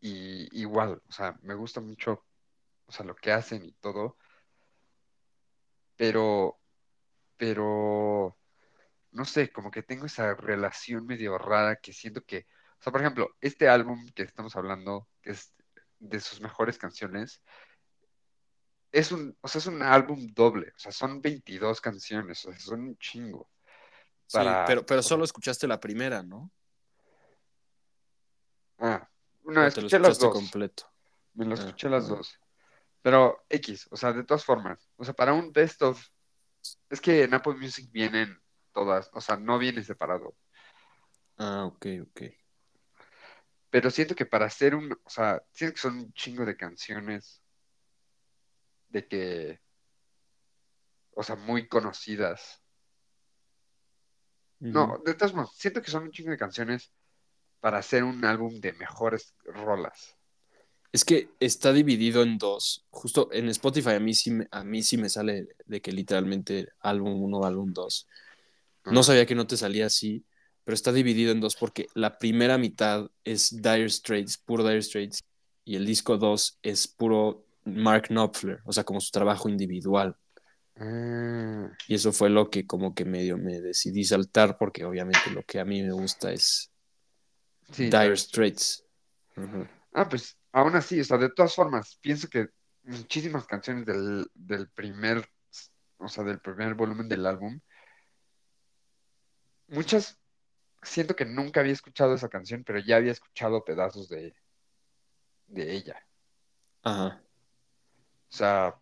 [0.00, 2.24] y igual, o sea, me gusta mucho,
[2.86, 4.16] o sea, lo que hacen y todo,
[5.96, 6.58] pero,
[7.36, 8.36] pero,
[9.12, 12.46] no sé, como que tengo esa relación medio rara que siento que,
[12.78, 15.54] o sea, por ejemplo, este álbum que estamos hablando, que es
[15.98, 17.42] de sus mejores canciones,
[18.92, 22.60] es un, o sea, es un álbum doble, o sea, son 22 canciones, o sea,
[22.60, 23.50] son un chingo
[24.26, 26.52] Sí, pero, pero solo escuchaste la primera, ¿no?
[28.78, 29.08] ah,
[29.42, 30.88] no, ¿O te lo escuché las dos, completo?
[31.34, 32.38] me lo Ah, escuché las ah, dos,
[33.02, 36.00] pero X, o sea, de todas formas, o sea, para un best of,
[36.88, 38.40] es que en Apple Music vienen
[38.72, 40.34] todas, o sea, no viene separado,
[41.38, 42.22] ah, ok, ok.
[43.70, 47.40] pero siento que para hacer un, o sea, siento que son un chingo de canciones,
[48.88, 49.60] de que,
[51.12, 52.62] o sea, muy conocidas.
[54.58, 56.92] No, de todas formas, siento que son un chingo de canciones
[57.60, 60.16] para hacer un álbum de mejores rolas.
[60.92, 62.84] Es que está dividido en dos.
[62.90, 66.68] Justo en Spotify a mí sí me, a mí sí me sale de que literalmente
[66.80, 68.06] álbum uno, álbum 2.
[68.86, 70.24] No sabía que no te salía así,
[70.64, 75.24] pero está dividido en dos porque la primera mitad es Dire Straits, puro Dire Straits,
[75.64, 80.16] y el disco 2 es puro Mark Knopfler, o sea, como su trabajo individual.
[80.76, 85.42] ah, Y eso fue lo que como que medio me decidí saltar porque obviamente lo
[85.42, 86.70] que a mí me gusta es
[87.72, 88.84] sí, Dire Straits.
[89.92, 92.48] Ah, pues aún así, o sea, de todas formas, pienso que
[92.82, 95.26] muchísimas canciones del, del primer,
[95.98, 97.60] o sea, del primer volumen del álbum,
[99.70, 100.18] muchas
[100.82, 104.34] siento que nunca había escuchado esa canción, pero ya había escuchado pedazos de,
[105.46, 105.96] de ella.
[106.82, 107.22] Ajá.
[108.30, 108.80] O sea,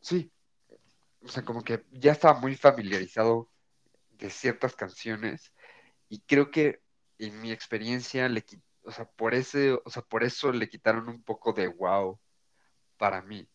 [0.00, 0.30] sí,
[1.22, 3.50] o sea, como que ya estaba muy familiarizado
[4.12, 5.52] de ciertas canciones
[6.08, 6.80] y creo que
[7.18, 8.44] en mi experiencia le
[8.86, 12.20] o sea, por ese, o sea, por eso le quitaron un poco de wow
[12.98, 13.48] para mí.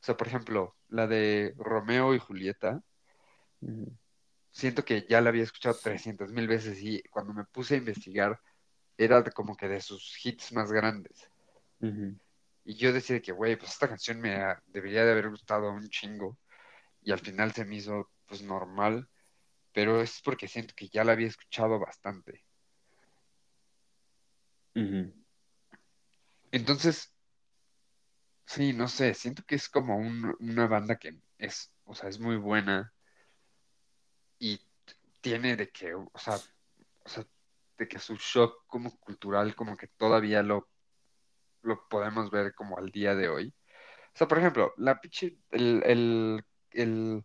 [0.00, 2.80] O sea, por ejemplo, la de Romeo y Julieta,
[3.60, 3.98] Ujú.
[4.58, 8.40] Siento que ya la había escuchado 300 mil veces y cuando me puse a investigar
[8.96, 11.30] era como que de sus hits más grandes.
[12.64, 15.88] Y yo decía que, güey, pues esta canción me ha- debería de haber gustado un
[15.88, 16.36] chingo
[17.02, 19.08] y al final se me hizo pues normal,
[19.72, 22.44] pero es porque siento que ya la había escuchado bastante.
[26.50, 27.14] Entonces,
[28.46, 32.18] sí, no sé, siento que es como un- una banda que es, o sea, es
[32.18, 32.92] muy buena
[34.38, 34.60] y
[35.20, 36.36] tiene de que, o sea,
[37.04, 37.24] o sea,
[37.76, 40.68] de que su shock como cultural, como que todavía lo,
[41.62, 43.54] lo podemos ver como al día de hoy.
[44.14, 47.24] O sea, por ejemplo, la pinche, el, el, el,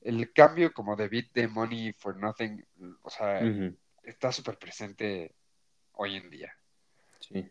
[0.00, 2.64] el cambio como de beat de Money for Nothing,
[3.02, 3.40] o sea,
[4.02, 5.34] está súper presente
[5.92, 6.52] hoy en día.
[7.20, 7.50] Sí.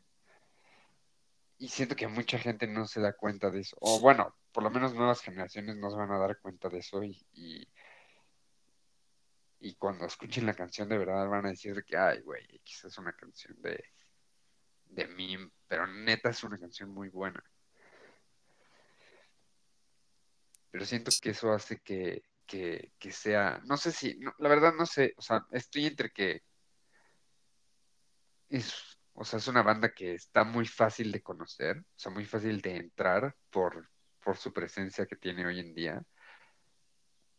[1.59, 3.75] Y siento que mucha gente no se da cuenta de eso.
[3.81, 7.03] O bueno, por lo menos nuevas generaciones no se van a dar cuenta de eso
[7.03, 7.67] y, y,
[9.59, 12.97] y cuando escuchen la canción de verdad van a decir que, ay, güey, X es
[12.97, 13.83] una canción de,
[14.85, 17.43] de pero neta es una canción muy buena.
[20.71, 24.85] Pero siento que eso hace que, que, que sea, no sé si, la verdad no
[24.85, 26.43] sé, o sea, estoy entre que
[28.49, 32.25] es, o sea, es una banda que está muy fácil de conocer, o sea, muy
[32.25, 33.89] fácil de entrar por,
[34.23, 36.03] por su presencia que tiene hoy en día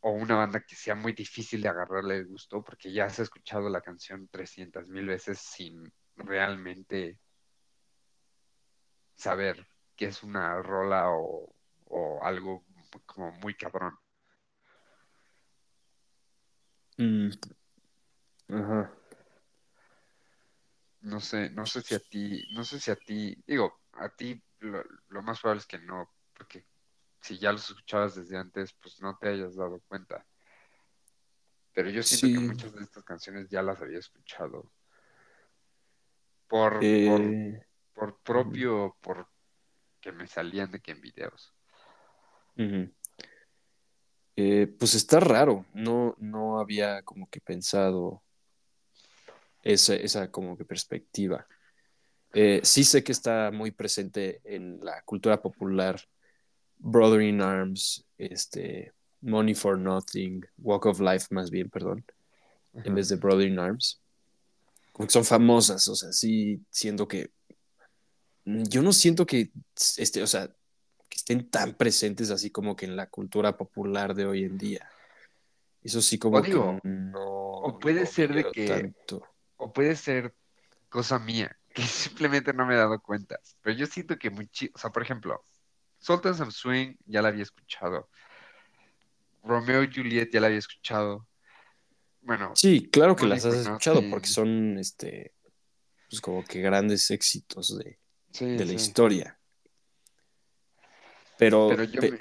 [0.01, 3.69] o una banda que sea muy difícil de agarrarle el gusto porque ya has escuchado
[3.69, 7.19] la canción 300 mil veces sin realmente
[9.17, 11.53] saber que es una rola o,
[11.87, 12.65] o algo
[13.07, 13.95] como muy cabrón.
[16.99, 17.31] Mm.
[18.49, 18.93] Ajá.
[21.01, 24.43] No sé, no sé si a ti, no sé si a ti, digo, a ti
[24.61, 26.67] lo, lo más probable es que no, porque
[27.21, 30.25] si ya los escuchabas desde antes, pues no te hayas dado cuenta.
[31.73, 34.73] Pero yo siento que muchas de estas canciones ya las había escuchado.
[36.49, 39.29] Por, por, Eh, por propio, por
[40.01, 41.55] que me salían de que en videos.
[44.37, 45.67] Eh, pues está raro.
[45.75, 48.23] No, no había como que pensado
[49.63, 51.47] esa, esa como que perspectiva.
[52.33, 56.01] Eh, sí sé que está muy presente en la cultura popular.
[56.79, 62.05] Brother in Arms, este, Money for Nothing, Walk of Life más bien, perdón,
[62.73, 64.01] en vez de Brother in Arms.
[64.93, 67.31] Como que son famosas, o sea, sí siento que
[68.45, 69.51] yo no siento que
[69.97, 70.49] este, o sea,
[71.09, 74.89] que estén tan presentes así como que en la cultura popular de hoy en día.
[75.83, 79.27] Eso sí O como que digo, no o puede lo ser de que, tanto.
[79.57, 80.35] o puede ser
[80.89, 83.39] cosa mía, que simplemente no me he dado cuenta.
[83.63, 85.45] Pero yo siento que muy o sea, por ejemplo,
[85.99, 88.09] Sultans Some Swing ya la había escuchado.
[89.43, 91.27] Romeo y Juliet ya la había escuchado.
[92.23, 95.33] Bueno, Sí, claro que las has escuchado porque son este
[96.09, 97.99] pues como que grandes éxitos de,
[98.33, 98.77] Sí, de la sí.
[98.77, 99.39] historia.
[101.39, 102.19] Pero Pero yo pe- me,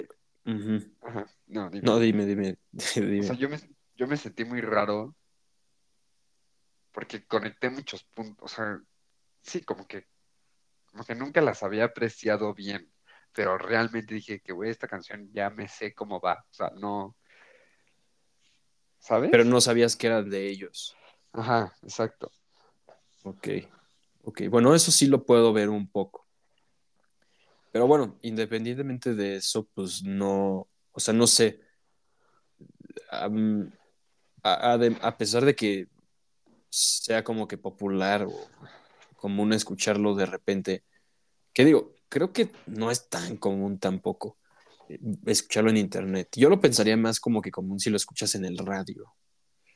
[1.08, 2.24] ajá, no, dime, No, dime.
[2.26, 3.58] dime, dime, O sea, yo me,
[3.96, 5.14] yo me sentí muy raro
[6.92, 8.52] porque conecté muchos puntos.
[8.52, 8.80] O sea,
[9.42, 10.06] sí, como que,
[10.86, 12.92] como que nunca las había apreciado bien.
[13.32, 16.44] Pero realmente dije que, güey, esta canción ya me sé cómo va.
[16.50, 17.16] O sea, no,
[18.98, 19.46] Pero ¿sabes?
[19.46, 20.94] no sabías que eran de ellos.
[21.32, 22.30] Ajá, exacto.
[23.24, 23.48] Ok,
[24.24, 24.42] ok.
[24.50, 26.26] Bueno, eso sí lo puedo ver un poco.
[27.72, 31.60] Pero bueno, independientemente de eso, pues no, o sea, no sé.
[33.10, 35.86] A, a de- a pesar de que
[36.70, 38.32] sea como que popular o
[39.16, 40.84] común escucharlo de repente,
[41.52, 44.38] que digo, creo que no es tan común tampoco
[44.88, 46.28] eh, escucharlo en internet.
[46.36, 49.14] Yo lo pensaría más como que común si lo escuchas en el radio.
[49.64, 49.74] Sí.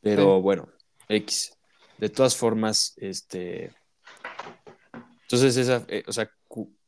[0.00, 0.68] Pero bueno,
[1.08, 1.56] X.
[1.98, 3.74] De todas formas, este.
[5.22, 6.30] Entonces, esa, eh, o sea,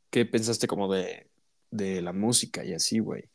[0.09, 1.29] ¿qué pensaste como de,
[1.69, 3.29] de la música y así, güey?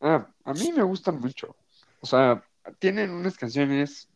[0.00, 1.56] Ah, a mí me gustan mucho.
[2.00, 2.44] O sea,
[2.78, 4.08] tienen unas canciones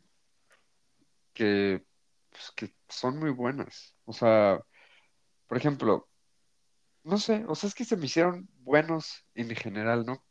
[1.32, 1.84] que,
[2.30, 3.94] pues, que son muy buenas.
[4.04, 4.60] O sea,
[5.46, 6.08] por ejemplo,
[7.04, 10.24] no sé, o sea, es que se me hicieron buenos en general, ¿no?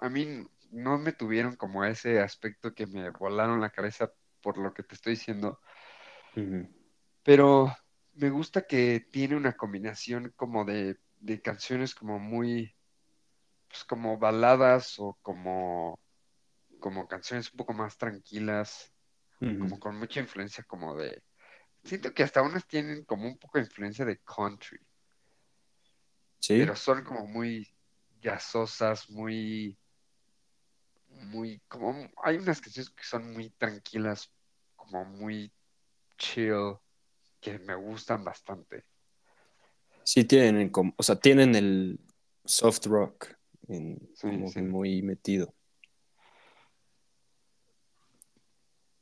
[0.00, 4.72] A mí no me tuvieron como ese aspecto que me volaron la cabeza por lo
[4.72, 5.60] que te estoy diciendo,
[7.22, 7.70] pero
[8.14, 12.74] me gusta que tiene una combinación como de, de canciones como muy,
[13.68, 16.00] pues como baladas o como,
[16.80, 18.92] como canciones un poco más tranquilas,
[19.38, 21.22] como con mucha influencia como de,
[21.84, 24.78] siento que hasta unas tienen como un poco de influencia de country,
[26.54, 27.68] pero Sí, son como muy
[28.20, 29.78] jazzosas, muy
[31.08, 34.32] muy, como, hay unas canciones que son muy tranquilas,
[34.76, 35.52] como muy
[36.18, 36.76] chill,
[37.40, 38.84] que me gustan bastante.
[40.04, 42.00] sí tienen, como, o sea, tienen el
[42.44, 43.28] soft rock
[43.68, 45.54] en- Sí, como sí, muy metido.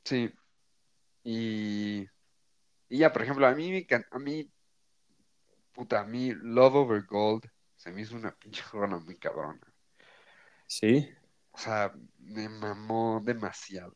[0.05, 0.31] sí.
[1.23, 2.07] Y,
[2.91, 4.51] y ya, por ejemplo, a mí, me a mí,
[5.71, 7.45] puta, a mí Love Over Gold
[7.77, 9.61] se me hizo una pinche rola muy cabrona.
[10.67, 11.09] Sí,
[11.53, 13.95] O sea, me mamó demasiado.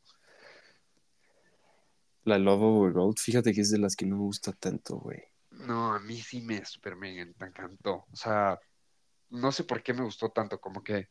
[2.24, 5.22] la Love Over Gold, fíjate que es de las que no me gusta tanto, güey.
[5.52, 8.06] No, a mí sí me super mega encantó.
[8.10, 8.58] O sea,
[9.30, 11.10] no sé por qué me gustó tanto, como que,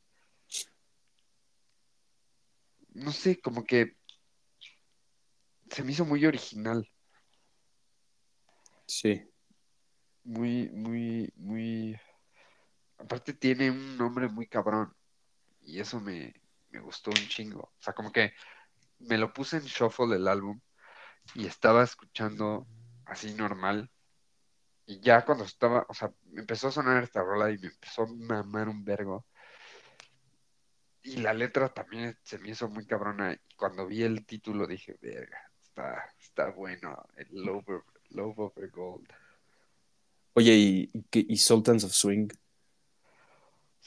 [2.94, 3.98] no sé, como que
[5.68, 6.88] se me hizo muy original.
[8.86, 9.22] Sí,
[10.24, 11.98] muy, muy, muy...
[12.98, 14.94] Aparte tiene un nombre muy cabrón
[15.62, 16.34] y eso me,
[16.70, 17.60] me gustó un chingo.
[17.60, 18.32] O sea, como que
[18.98, 20.60] me lo puse en shuffle el álbum
[21.34, 22.66] y estaba escuchando
[23.06, 23.90] así normal
[24.86, 28.02] y ya cuando estaba, o sea, me empezó a sonar esta rola y me empezó
[28.02, 29.26] a mamar un vergo.
[31.02, 34.96] Y la letra también se me hizo muy cabrona y cuando vi el título dije,
[35.00, 39.08] verga, está, está bueno, el Over, Love Over Gold.
[40.34, 42.28] Oye, ¿y, y, Sultans of Swing?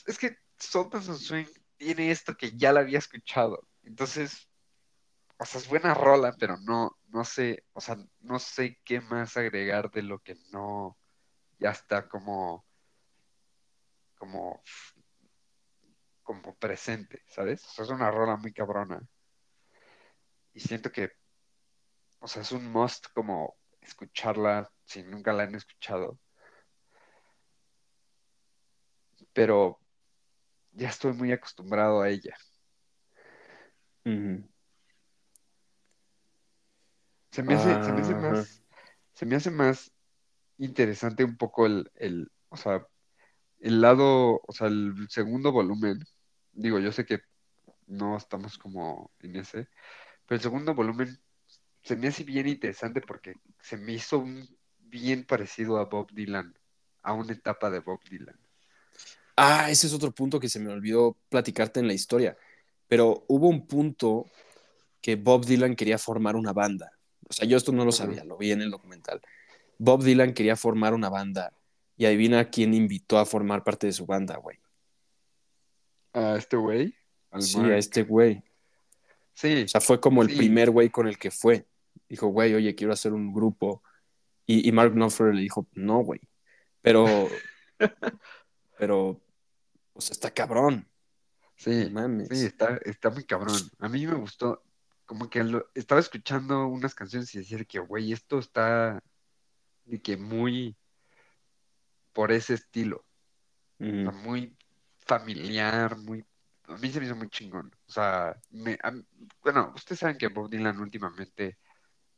[0.05, 3.67] Es que Sultans of Swing tiene esto que ya la había escuchado.
[3.83, 4.47] Entonces,
[5.37, 9.37] o sea, es buena rola, pero no, no sé, o sea, no sé qué más
[9.37, 10.97] agregar de lo que no
[11.59, 12.65] ya está como,
[14.15, 14.61] como,
[16.23, 17.65] como presente, ¿sabes?
[17.65, 19.01] O sea, es una rola muy cabrona.
[20.53, 21.11] Y siento que,
[22.19, 23.57] o sea, es un must como
[23.87, 26.19] escucharla si nunca la han escuchado.
[29.33, 29.79] Pero
[30.71, 32.35] ya estoy muy acostumbrado a ella.
[37.31, 38.31] Se me hace, se me hace Ajá.
[38.31, 38.63] más,
[39.13, 39.91] se me hace más
[40.57, 42.87] interesante un poco el, el, o sea,
[43.59, 45.99] el lado, o sea, el segundo volumen.
[46.53, 47.19] Digo, yo sé que
[47.85, 49.69] no estamos como en ese,
[50.25, 51.19] pero el segundo volumen
[51.83, 54.47] se me hace bien interesante porque se me hizo un-
[54.79, 56.57] bien parecido a Bob Dylan,
[57.03, 58.39] a una etapa de Bob Dylan.
[59.35, 62.37] Ah, ese es otro punto que se me olvidó platicarte en la historia.
[62.87, 64.25] Pero hubo un punto
[65.01, 66.91] que Bob Dylan quería formar una banda.
[67.29, 69.21] O sea, yo esto no lo sabía, lo vi en el documental.
[69.77, 71.53] Bob Dylan quería formar una banda
[71.97, 74.57] y adivina quién invitó a formar parte de su banda, güey.
[76.13, 76.95] A este güey,
[77.39, 78.41] Sí, a este güey.
[79.39, 80.37] Sí, O sea, fue como el Sí.
[80.37, 81.67] primer güey con el que fue.
[82.09, 83.83] Dijo, güey, oye, quiero hacer un grupo.
[84.47, 86.21] Y, y Mark Knopfler le dijo, no, güey.
[86.81, 87.05] Pero,
[88.79, 89.21] pero,
[89.99, 90.87] sea, está cabrón.
[91.55, 92.29] sí, mames.
[92.29, 93.55] sí, está, está muy cabrón.
[93.77, 94.63] A mí me gustó,
[95.05, 99.03] como que lo- estaba escuchando unas canciones y decía de que, güey, esto está
[99.85, 100.75] de que muy
[102.13, 103.05] por ese estilo.
[103.79, 104.17] O sea, Ujú.
[104.17, 104.57] muy
[104.97, 106.25] familiar, muy...
[106.63, 107.71] A mí se me hizo muy chingón.
[107.87, 108.93] O sea, me, a-
[109.41, 111.57] bueno, ustedes saben que Bob Dylan últimamente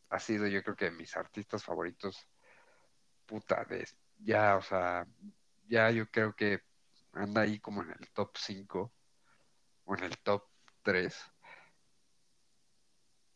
[0.09, 2.28] ha sido yo creo que de mis artistas favoritos,
[3.26, 5.05] puta, de, ya, o sea,
[5.67, 6.63] ya yo creo que
[7.13, 8.91] anda ahí como en el top 5
[9.86, 10.47] o en el top
[10.82, 11.15] 3.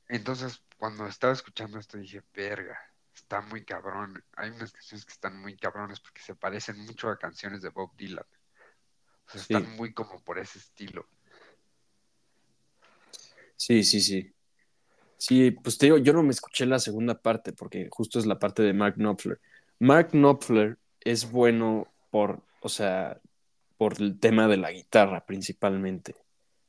[0.07, 2.79] Entonces, cuando estaba escuchando esto dije, verga,
[3.13, 4.23] está muy cabrón.
[4.35, 7.95] Hay unas canciones que están muy cabrones porque se parecen mucho a canciones de Bob
[7.95, 8.25] Dylan.
[9.27, 9.53] O sea, Sí.
[9.55, 11.07] están muy como por ese estilo.
[13.55, 14.33] Sí, sí, sí.
[15.17, 18.39] Sí, pues te digo, yo no me escuché la segunda parte porque justo es la
[18.39, 19.39] parte de Mark Knopfler.
[19.79, 23.21] Mark Knopfler es bueno por, o sea,
[23.77, 26.15] por el tema de la guitarra principalmente.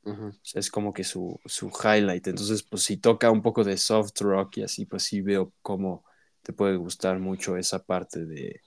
[0.05, 0.27] Ajá.
[0.27, 2.27] O sea, es como que su, su highlight.
[2.27, 6.05] Entonces, pues si toca un poco de soft rock y así, pues sí veo cómo
[6.41, 8.61] te puede gustar mucho esa parte de,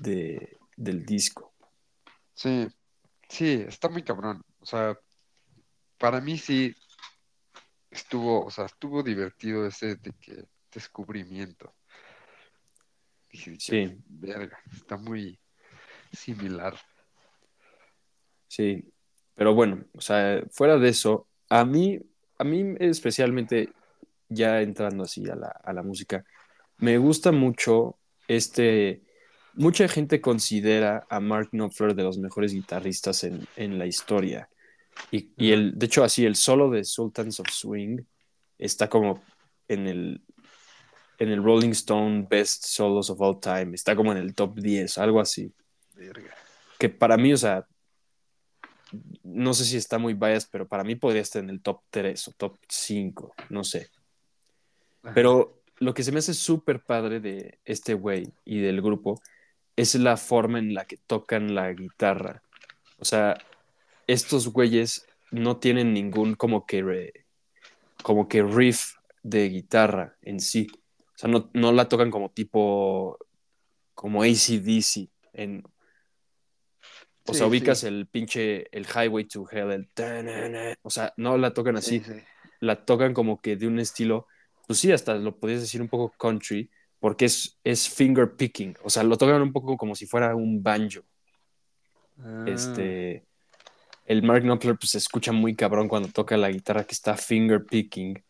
[0.00, 1.54] de, del disco.
[2.34, 2.66] Sí,
[3.28, 4.42] sí, está muy cabrón.
[4.60, 4.98] O sea,
[5.98, 6.74] para mí sí
[7.90, 11.74] estuvo, o sea, estuvo divertido ese de que descubrimiento.
[13.30, 15.38] Dije, Sí, verga, está muy
[16.12, 16.76] similar.
[18.48, 18.92] sí.
[19.34, 22.00] Pero bueno, o sea, fuera de eso, a mí,
[22.38, 23.68] a mí especialmente,
[24.30, 26.24] ya entrando así a la, a la música,
[26.78, 29.02] me gusta mucho este.
[29.52, 34.48] Mucha gente considera a Mark Knopfler de los mejores guitarristas en, en la historia.
[35.10, 38.00] Y, el, de hecho, así, el solo de Sultans of Swing
[38.58, 39.22] está como
[39.68, 40.22] en el,
[41.18, 43.74] en el Rolling Stone Best Solos of All Time.
[43.74, 45.52] Está como en el top 10, algo así.
[45.94, 46.34] Verga.
[46.78, 47.66] Que para mí, o sea,
[49.22, 52.28] no sé si está muy biased, pero para mí podría estar en el top 3
[52.28, 53.90] o top 5, no sé.
[55.14, 59.20] Pero lo que se me hace súper padre de este güey y del grupo
[59.76, 62.42] es la forma en la que tocan la guitarra.
[62.98, 63.36] O sea,
[64.06, 67.26] estos güeyes no tienen ningún como que, re-
[68.02, 70.68] como que riff de guitarra en sí.
[71.16, 73.18] O sea, no, no la tocan como tipo,
[73.94, 75.10] como ACDC.
[75.34, 75.64] En,
[77.26, 77.84] o Sí, sea, ubicas sí.
[77.84, 79.88] el pinche, el Highway to Hell, el...
[79.94, 80.74] tanana.
[80.82, 81.98] O sea, no la tocan así.
[81.98, 82.12] Sí, sí.
[82.60, 84.26] La tocan como que de un estilo,
[84.66, 88.76] pues sí, hasta lo podrías decir un poco country, porque es, es finger picking.
[88.84, 91.02] O sea, lo tocan un poco como si fuera un banjo.
[92.18, 93.26] Ah, Este,
[94.06, 97.64] el Mark Knopfler pues se escucha muy cabrón cuando toca la guitarra que está finger
[97.66, 98.22] picking,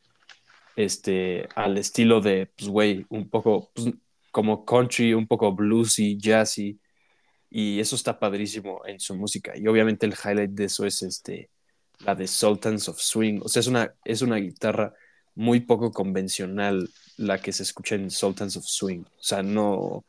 [0.74, 3.88] este, al estilo de, pues güey, un poco pues,
[4.30, 6.78] como country, un poco bluesy, jazzy,
[7.50, 9.52] y eso está padrísimo en su música.
[9.56, 11.50] Y obviamente el highlight de eso es este,
[12.00, 14.94] la de Sultans of Swing, o sea, es una, es una guitarra
[15.34, 20.04] muy poco convencional la que se escucha en Sultans of Swing, o sea, no,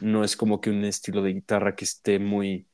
[0.00, 2.66] no es como que un estilo de guitarra que esté muy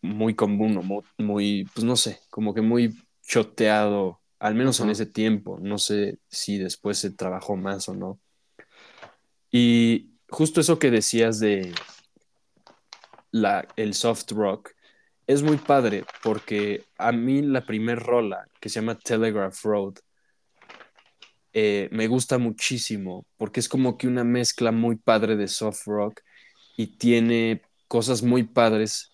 [0.00, 4.86] muy común o muy, muy, pues no sé, como que muy choteado, al menos en
[4.86, 4.92] Ajá.
[4.92, 5.58] ese tiempo.
[5.60, 8.20] No sé si después se trabajó más o no.
[9.50, 11.74] Y justo eso que decías de
[13.30, 14.70] la, el soft rock,
[15.26, 19.94] es muy padre porque a mí la primer rola, que se llama Telegraph Road,
[21.52, 26.20] eh, me gusta muchísimo porque es como que una mezcla muy padre de soft rock
[26.76, 29.10] y tiene cosas muy padres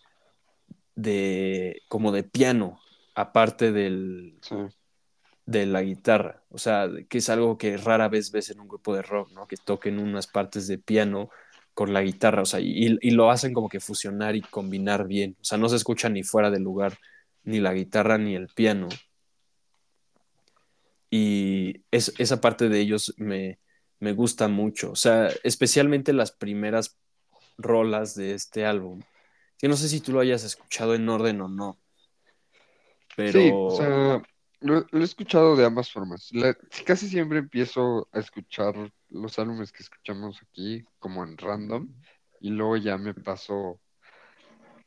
[0.94, 2.80] de como de piano,
[3.14, 4.56] aparte del, Sí.
[5.46, 6.42] de la guitarra.
[6.50, 9.46] O sea, que es algo que rara vez ves en un grupo de rock, ¿no?
[9.46, 11.30] Que toquen unas partes de piano
[11.74, 15.36] con la guitarra, o sea, y, y lo hacen como que fusionar y combinar bien.
[15.40, 16.96] O sea, no se escucha ni fuera del lugar
[17.42, 18.88] ni la guitarra ni el piano.
[21.10, 23.58] Y es, esa parte de ellos me,
[24.00, 24.92] me gusta mucho.
[24.92, 26.98] O sea, especialmente las primeras
[27.56, 29.00] rolas de este álbum.
[29.64, 31.78] Que no sé si tú lo hayas escuchado en orden o no.
[33.16, 33.32] Pero.
[33.32, 34.22] Sí, o sea,
[34.60, 36.28] lo, lo he escuchado de ambas formas.
[36.32, 36.54] La-
[36.84, 38.74] casi siempre empiezo a escuchar
[39.08, 41.88] los álbumes que escuchamos aquí como en random
[42.42, 43.80] y luego ya me paso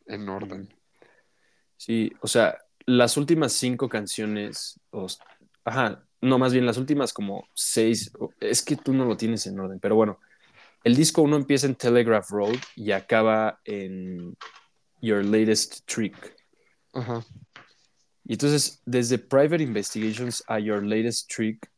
[0.05, 0.71] en orden.
[1.75, 2.55] Sí, o sea,
[2.85, 5.07] las últimas cinco canciones, o-
[5.65, 9.59] ajá, no, más bien las últimas como seis, es que tú no lo tienes en
[9.59, 10.19] orden, pero bueno,
[10.83, 14.37] el disco uno empieza en Telegraph Road y acaba en
[15.01, 16.35] Your Latest Trick.
[16.93, 17.25] Ajá.
[18.25, 21.69] Y entonces, desde Private Investigations a Your Latest Trick,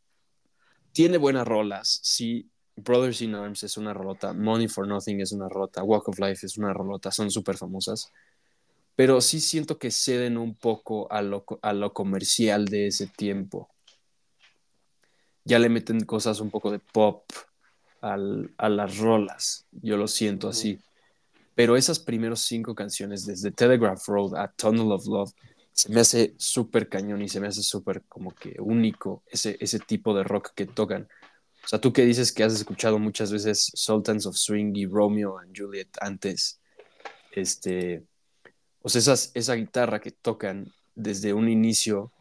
[0.92, 2.50] tiene buenas rolas, sí.
[2.76, 6.46] Brothers in Arms es una rolota, Money for Nothing es una rolota, Walk of Life
[6.46, 8.10] es una rolota, son súper famosas.
[8.96, 13.70] Pero sí siento que ceden un poco a lo, a lo comercial de ese tiempo.
[15.44, 17.24] Ya le meten cosas un poco de pop
[18.02, 20.80] al- a las rolas, yo lo siento así.
[21.60, 25.34] Pero esas primeros cinco canciones, desde Telegraph Road a Tunnel of Love,
[25.74, 29.78] se me hace súper cañón y se me hace súper como que único ese, ese
[29.80, 31.10] tipo de rock que tocan.
[31.62, 35.38] O sea, tú que dices que has escuchado muchas veces Sultans of Swing y Romeo
[35.38, 36.62] and Juliet antes,
[37.34, 38.06] este,
[38.82, 42.14] o sea, esas, esa guitarra que tocan desde un início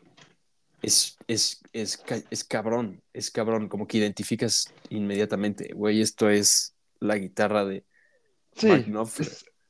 [0.82, 7.16] es, es, es, es cabrón, es cabrón, como que identificas inmediatamente, güey, esto es la
[7.18, 7.84] guitarra de
[8.58, 8.84] Sí,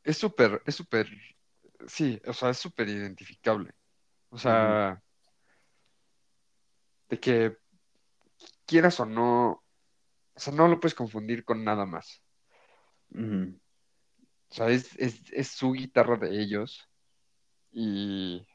[0.03, 1.09] es súper, es súper,
[1.87, 3.75] sí, o sea, es súper identificable.
[4.31, 5.03] O sea,
[7.09, 7.57] de que
[8.67, 12.23] quieras o no, o sea, no lo puedes confundir con nada más.
[14.51, 16.89] O sea, es, es, es su guitarra de ellos
[17.71, 18.47] y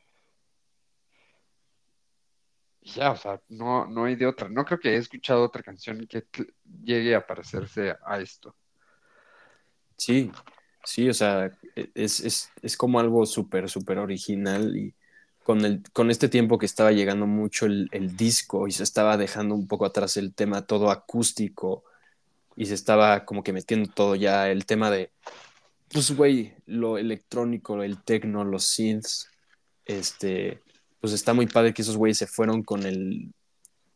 [2.82, 4.50] ya, o sea, no, no hay de otra.
[4.50, 6.26] No creo que he escuchado otra canción que
[6.84, 8.56] llegue a parecerse a esto.
[9.98, 10.32] Sí,
[10.84, 11.52] sí, o sea,
[11.96, 14.94] es, es, es como algo súper, súper original y
[15.44, 19.18] con, el, con este tiempo que estaba llegando mucho el, el disco y se estaba
[19.18, 21.84] dejando un poco atrás el tema todo acústico
[22.56, 25.12] y se estaba como que metiendo todo ya el tema de,
[25.90, 29.30] pues, güey, lo electrónico, el techno, los synths,
[29.86, 30.62] este,
[31.00, 33.34] pues está muy padre que esos güeyes se fueron con el,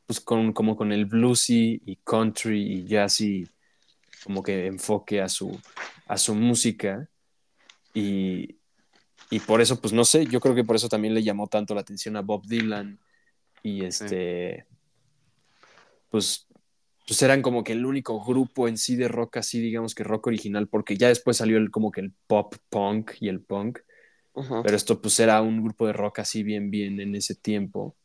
[0.06, 3.48] pues con, como con el bluesy y country y jazzy
[4.24, 5.60] como que enfoque a su,
[6.08, 7.10] a su música
[7.94, 8.58] y,
[9.30, 11.76] y por eso, pues no sé, yo creo que por eso también le llamó tanto
[11.76, 13.00] la atención a Bob Dylan
[13.64, 14.66] y este,
[16.10, 16.48] pues,
[17.06, 20.28] pues eran como que el único grupo en sí de rock así, digamos que rock
[20.28, 23.80] original, porque ya después salió el, como que el pop punk y el punk,
[24.64, 27.96] pero esto pues era un grupo de rock así bien, bien en ese tiempo.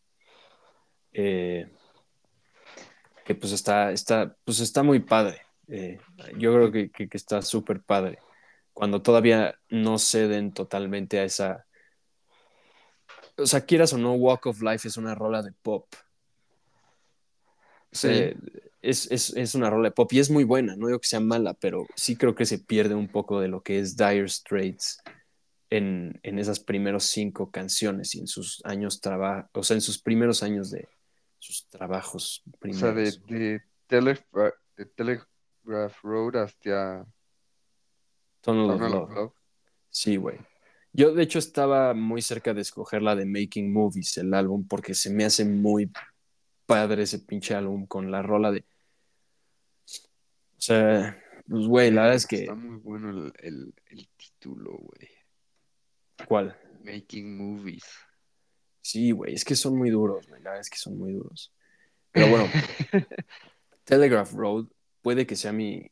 [1.12, 1.68] Eh,
[3.24, 5.42] que pues está, está, pues está muy padre.
[5.74, 5.98] Eh,
[6.36, 8.18] yo creo que, que, que está súper padre.
[8.74, 11.66] Cuando todavía no ceden totalmente a esa.
[13.36, 15.86] O sea, quieras o no, Walk of Life es una rola de pop.
[17.92, 18.34] O sea, Sí.
[18.82, 20.76] es, es, es una rola de pop y es muy buena.
[20.76, 23.62] No digo que sea mala, pero sí creo que se pierde un poco de lo
[23.62, 25.02] que es Dire Straits
[25.70, 30.00] en, en esas primeros cinco canciones y en sus años trabajo, o sea, en sus
[30.00, 30.88] primeros años de
[31.38, 32.80] sus trabajos O primeros.
[32.80, 34.96] sea, de, de, de
[35.64, 37.06] Telegraph Road hasta
[38.40, 39.02] Tunnel of Tunnel Love.
[39.02, 39.32] of Love.
[39.88, 40.38] Sí, güey.
[40.92, 44.94] Yo, de hecho, estaba muy cerca de escoger la de Making Movies, el álbum, porque
[44.94, 45.90] se me hace muy
[46.66, 48.64] padre ese pinche álbum con la rola de.
[50.56, 52.42] O sea, pues, güey, la verdad es que.
[52.42, 55.08] Está muy bueno el, el, el título, güey.
[56.26, 56.56] ¿Cuál?
[56.84, 57.84] Making Movies.
[58.80, 60.42] Sí, güey, es que son muy duros, güey.
[60.42, 61.54] La verdad es que son muy duros.
[62.10, 62.48] Pero bueno,
[63.84, 64.66] Telegraph Road
[65.02, 65.90] puede que sea mi.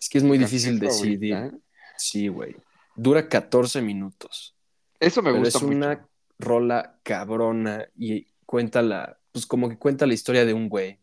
[0.00, 1.34] Es que es muy difícil decidir.
[1.34, 1.58] favorita.
[1.96, 2.56] Sí, güey.
[2.96, 4.54] Dura 14 minutos.
[5.00, 6.08] Eso me pero gusta es una
[6.38, 10.98] rola cabrona y cuenta la, pues como que cuenta la historia de un güey,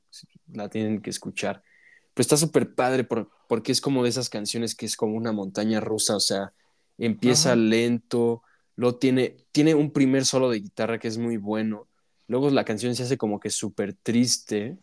[0.51, 1.63] la tienen que escuchar.
[2.13, 5.31] Pero está súper padre por- porque es como de esas canciones que es como una
[5.31, 6.53] montaña rusa, o sea,
[7.01, 8.43] Empieza lento,
[8.75, 11.87] luego tiene, tiene un primer solo de guitarra que es muy bueno.
[12.27, 14.77] Luego la canción se hace como que súper triste.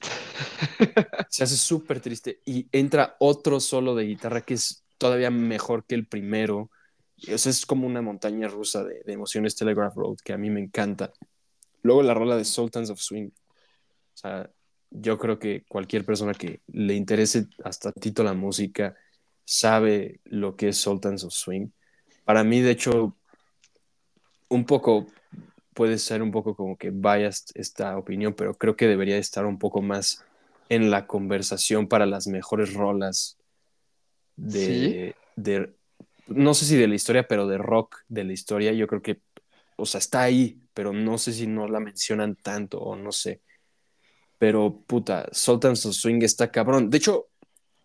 [1.30, 5.94] se hace súper triste y entra otro solo de guitarra que es todavía mejor que
[5.94, 6.70] el primero.
[7.28, 10.60] O es como una montaña rusa de, de, emociones Telegraph Road que a mí me
[10.60, 11.12] encanta.
[11.82, 13.28] Luego la rola de Sultans of Swing.
[13.28, 14.50] O sea,
[14.90, 18.96] yo creo que cualquier persona que le interese hasta tito la música
[19.44, 21.68] sabe lo que es Sultans of Swing.
[22.24, 23.16] Para mí, de hecho,
[24.48, 25.06] un poco
[25.76, 29.58] puede ser un poco como que biased esta opinión, pero creo que debería estar un
[29.58, 30.24] poco más
[30.70, 33.36] en la conversación para las mejores rolas
[34.36, 35.74] de, de,
[36.28, 38.72] no sé si de la historia, pero de rock de la historia.
[38.72, 39.20] Yo creo que,
[39.76, 43.42] o sea, está ahí, pero no sé si no la mencionan tanto o no sé.
[44.38, 46.88] Pero puta, Sultans of Swing está cabrón.
[46.88, 47.28] De hecho,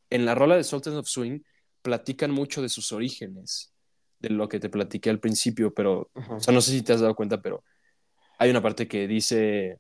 [0.10, 1.42] en la rola de Sultans of Swing
[1.82, 3.74] platican mucho de sus orígenes,
[4.20, 7.02] de lo que te platiqué al principio, pero, o sea, no sé si te has
[7.02, 7.66] dado cuenta, pero
[8.42, 9.80] hay una parte que dice,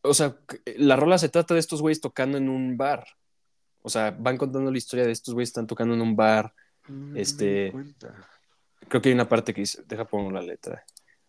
[0.00, 0.38] o sea,
[0.76, 3.04] la rola se trata de estos güeyes tocando en un bar.
[3.82, 6.54] O sea, van contando la historia de estos güeyes están tocando en un bar.
[6.86, 7.72] Mm, este,
[8.86, 10.84] creo que hay una parte que dice, deja poner la letra.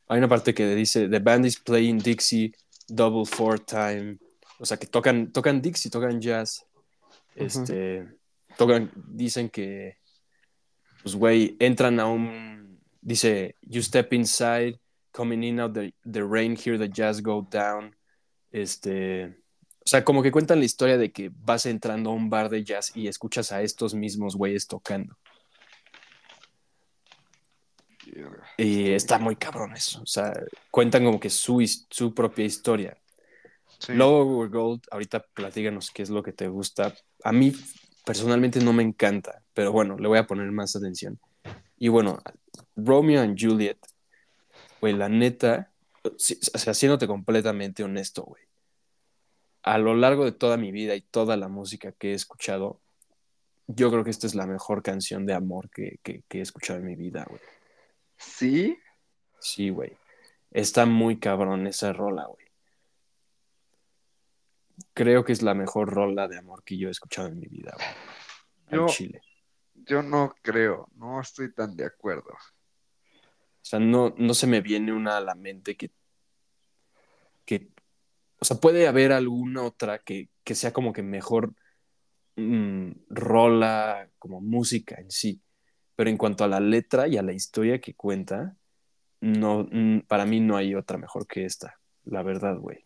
[0.07, 2.53] Hay una parte que dice, The band is playing Dixie
[2.88, 4.20] double four time.
[4.59, 6.63] O sea, que tocan, tocan Dixie, tocan jazz.
[7.34, 8.07] Este,
[8.55, 9.97] tocan, dicen que,
[11.01, 14.80] pues, güey, entran a un, dice, you step inside,
[15.18, 17.95] coming in out the, the rain, hear the jazz go down.
[18.51, 22.49] Este, o sea, como que cuentan la historia de que vas entrando a un bar
[22.49, 25.18] de jazz y escuchas a estos mismos güeyes tocando.
[28.57, 30.01] Y está muy cabrón eso.
[30.01, 30.34] O sea,
[30.70, 32.97] cuentan como que su, su propia historia.
[33.80, 33.93] Sí.
[33.93, 36.93] Lower Gold, ahorita platíganos qué es lo que te gusta.
[37.24, 37.53] A mí
[38.05, 41.20] personalmente no me encanta, pero bueno, le voy a poner más atención.
[41.78, 42.20] Y bueno,
[42.76, 43.78] Romeo and Juliet,
[44.82, 45.71] güey, la neta,
[46.03, 48.43] o sea, haciéndote completamente honesto, güey.
[49.63, 52.80] A lo largo de toda mi vida y toda la música que he escuchado,
[53.67, 56.80] yo creo que esta es la mejor canción de amor que, que, que he escuchado
[56.80, 57.41] en mi vida, güey.
[58.17, 58.78] ¿Sí?
[59.39, 59.97] Sí, güey.
[60.51, 62.47] Está muy cabrón esa rola, güey.
[64.93, 67.73] Creo que es la mejor rola de amor que yo he escuchado en mi vida,
[67.75, 68.80] güey.
[68.80, 69.21] Yo, Chile.
[69.73, 72.36] Yo no creo, no estoy tan de acuerdo.
[73.68, 75.91] O sea, no, no se me viene una a la mente que,
[77.45, 77.70] que
[78.39, 81.53] o sea, puede haber alguna otra que, que sea como que mejor
[82.36, 85.41] mm, rola, como música en sí
[85.97, 88.55] pero en cuanto a la letra y a la historia que cuenta,
[89.20, 89.68] no,
[90.07, 92.86] para mí no hay otra mejor que esta, la verdad, güey.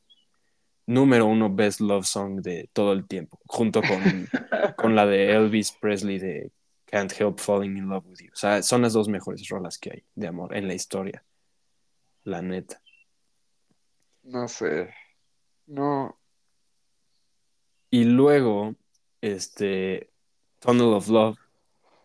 [0.87, 3.99] Número uno Best Love Song de todo el tiempo, junto con,
[4.77, 6.51] con la de Elvis Presley de
[6.91, 8.31] Can't Help Falling in Love with You.
[8.33, 11.23] O sea, son las dos mejores rolas que hay de amor en la historia.
[12.23, 12.81] La neta.
[14.23, 14.93] No sé.
[15.65, 16.19] No.
[17.89, 18.75] Y luego,
[19.21, 20.11] este,
[20.59, 21.37] Tunnel of Love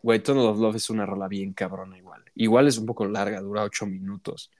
[0.07, 2.23] Güey, Tunnel of Love es una rola bien cabrona igual.
[2.37, 4.53] Igual es un poco larga, dura ocho minutos.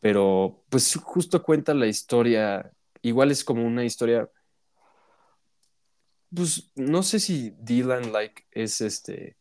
[0.00, 2.68] Pero pues justo cuenta la historia.
[3.00, 4.28] Igual es como una historia.
[6.34, 9.36] Pues no sé si Dylan like es este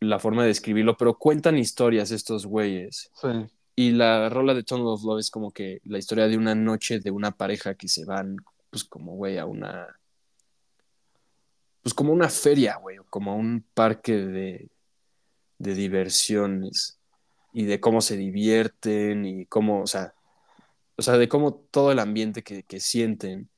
[0.00, 3.10] la forma de escribirlo, pero cuentan historias estos güeyes.
[3.14, 3.28] Sí.
[3.76, 6.98] Y la rola de Tunnel of Love es como que la historia de una noche
[6.98, 8.36] de una pareja que se van,
[8.68, 9.88] pues como güey, a una
[11.82, 14.70] pues como una feria, güey, como un parque de,
[15.58, 16.98] de diversiones
[17.52, 20.14] y de cómo se divierten y cómo, o sea,
[20.96, 23.50] o sea, de cómo todo el ambiente que, que sienten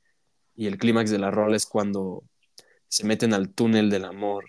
[0.55, 2.23] y el clímax de la rola es cuando
[2.87, 4.45] se meten al túnel del amor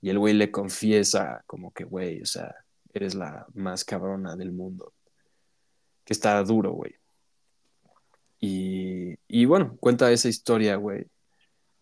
[0.00, 2.54] y el güey le confiesa como que, güey, o sea,
[2.92, 4.94] eres la más cabrona del mundo.
[6.04, 6.94] Que está duro, güey.
[8.40, 11.06] Y, y bueno, cuenta esa historia, güey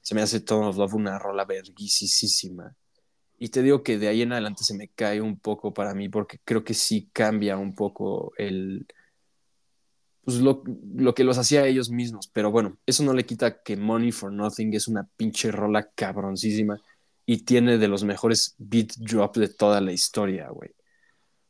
[0.06, 2.76] se me hace Tone of Love una rola verguisísima.
[3.38, 6.08] Y te digo que de ahí en adelante se me cae un poco para mí,
[6.08, 8.86] porque creo que sí cambia un poco el.
[10.26, 10.64] Pues lo,
[10.96, 12.28] lo que los hacía ellos mismos.
[12.32, 16.82] Pero bueno, eso no le quita que Money for Nothing es una pinche rola cabroncísima
[17.24, 20.74] y tiene de los mejores beat drop de toda la historia, güey.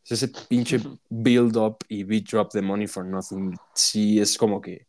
[0.04, 4.86] Ese pinche build up y beat drop de Money for Nothing sí es como que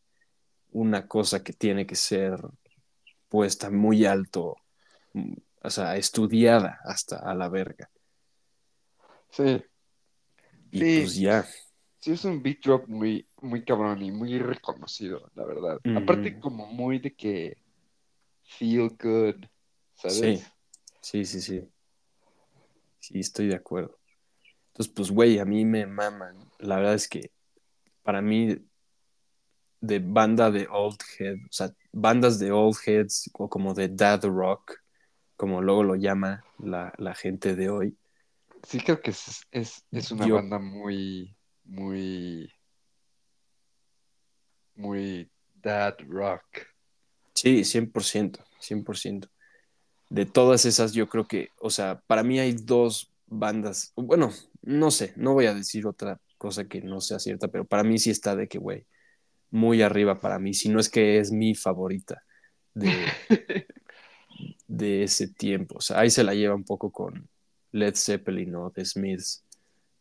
[0.72, 2.40] una cosa que tiene que ser
[3.30, 4.58] puesta muy alto,
[5.64, 7.90] o sea, estudiada hasta a la verga.
[9.32, 9.64] Sí.
[10.72, 11.48] Y pues ya.
[12.08, 15.78] Sí, es un beat drop muy, muy cabrón y muy reconocido, la verdad.
[15.94, 17.58] Aparte, como muy de que
[18.46, 19.36] feel good,
[19.96, 20.42] ¿sabes?
[21.02, 21.70] Sí, sí, sí, sí.
[23.02, 24.00] Sí, estoy de acuerdo.
[24.68, 26.38] Entonces, pues, güey, a mí me maman.
[26.60, 27.30] La verdad es que
[28.04, 28.56] para mí,
[29.82, 34.24] de banda de old head, o sea, bandas de old heads o como de dad
[34.24, 34.76] rock,
[35.36, 37.98] como luego lo llama la, la gente de hoy.
[38.64, 41.37] Sí, creo que es, es, es una Yo- banda muy,
[41.68, 42.52] muy,
[44.76, 46.44] muy dad rock.
[47.34, 49.30] Sí, 100%, 100%.
[50.10, 54.90] De todas esas, yo creo que, o sea, para mí hay dos bandas, bueno, no
[54.90, 58.10] sé, no voy a decir otra cosa que no sea cierta, pero para mí sí
[58.10, 58.86] está de que, güey,
[59.52, 62.24] muy arriba para mí, si no es que es mi favorita
[62.74, 62.94] de,
[64.68, 65.78] de ese tiempo.
[65.78, 67.30] O sea, ahí se la lleva un poco con
[67.72, 69.44] Led Zeppelin o The Smiths,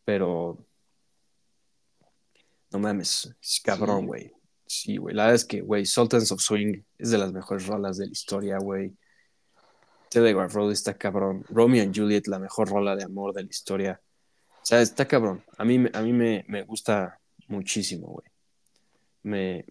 [0.05, 0.66] pero
[2.71, 4.05] no mames, es cabrón, Sí.
[4.07, 4.31] güey.
[4.69, 5.15] Sí, güey.
[5.15, 8.11] La verdad es que, güey, Sultans of Swing es de las mejores rolas de la
[8.11, 8.93] historia, güey.
[10.09, 11.43] Telegraph Road está cabrón.
[11.49, 14.01] Romeo and Juliet, la mejor rola de amor de la historia.
[14.61, 15.43] O sea, está cabrón.
[15.57, 18.27] A mí, me- a mí me, me gusta muchísimo, güey.
[19.23, 19.65] Me,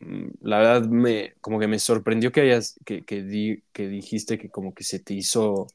[0.00, 4.38] mm, la verdad, me, como que me sorprendió que hayas, que, que, di- que dijiste
[4.38, 5.66] que como que se te hizo,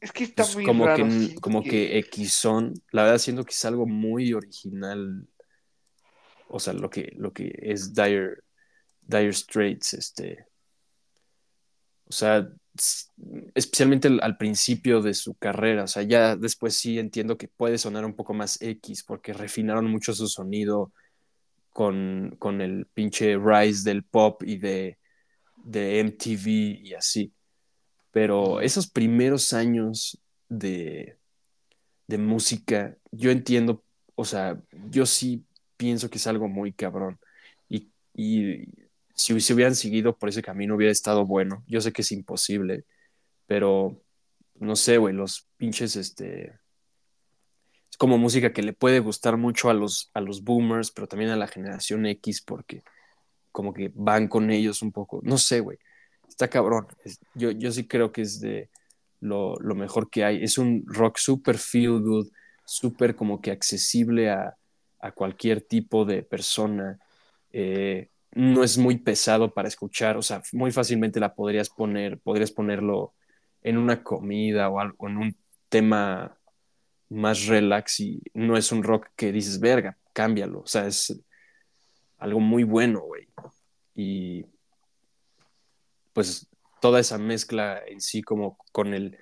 [0.00, 1.08] Es que está pues, muy como raro.
[1.08, 2.74] que, como que Xon.
[2.92, 5.26] La verdad, siento que es algo muy original.
[6.48, 8.38] O sea, lo que, lo que es Dire,
[9.02, 10.46] Dire Straits, este.
[12.06, 12.48] O sea,
[13.54, 15.84] especialmente al, al principio de su carrera.
[15.84, 19.90] O sea, ya después sí entiendo que puede sonar un poco más X, porque refinaron
[19.90, 20.92] mucho su sonido
[21.78, 24.98] con, con el pinche rise del pop y de,
[25.64, 26.48] de MTV
[26.84, 27.32] y así.
[28.18, 31.18] Pero esos primeros años de,
[32.08, 33.84] de música, yo entiendo,
[34.16, 34.60] o sea,
[34.90, 35.44] yo sí
[35.76, 37.20] pienso que es algo muy cabrón.
[37.68, 38.64] Y, y
[39.14, 41.62] si se hubieran seguido por ese camino hubiera estado bueno.
[41.68, 42.86] Yo sé que es imposible,
[43.46, 44.02] pero
[44.56, 46.58] no sé, güey, los pinches, este...
[47.88, 51.30] Es como música que le puede gustar mucho a los, a los boomers, pero también
[51.30, 52.82] a la generación X, porque
[53.52, 55.20] como que van con ellos un poco.
[55.22, 55.78] No sé, güey.
[56.38, 56.86] Está cabrón.
[57.34, 58.70] Yo, yo sí creo que es de
[59.18, 60.44] lo, lo mejor que hay.
[60.44, 62.28] Es un rock súper feel good,
[62.64, 64.56] súper como que accesible a,
[65.00, 66.96] a cualquier tipo de persona.
[67.52, 72.52] Eh, no es muy pesado para escuchar, o sea, muy fácilmente la podrías poner, podrías
[72.52, 73.14] ponerlo
[73.62, 75.36] en una comida o algo, en un
[75.68, 76.38] tema
[77.08, 80.60] más relax y no es un rock que dices, verga, cámbialo.
[80.60, 81.20] O sea, es
[82.18, 83.26] algo muy bueno, güey.
[83.96, 84.46] Y
[86.18, 86.48] pues
[86.80, 89.16] toda esa mezcla en sí como con el,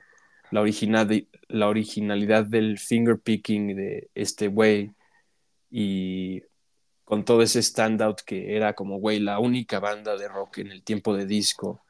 [0.50, 4.94] la, original, la originalidad del finger picking de este güey
[5.70, 6.40] y
[7.04, 10.82] con todo ese standout que era como, güey, la única banda de rock en el
[10.84, 11.84] tiempo de disco,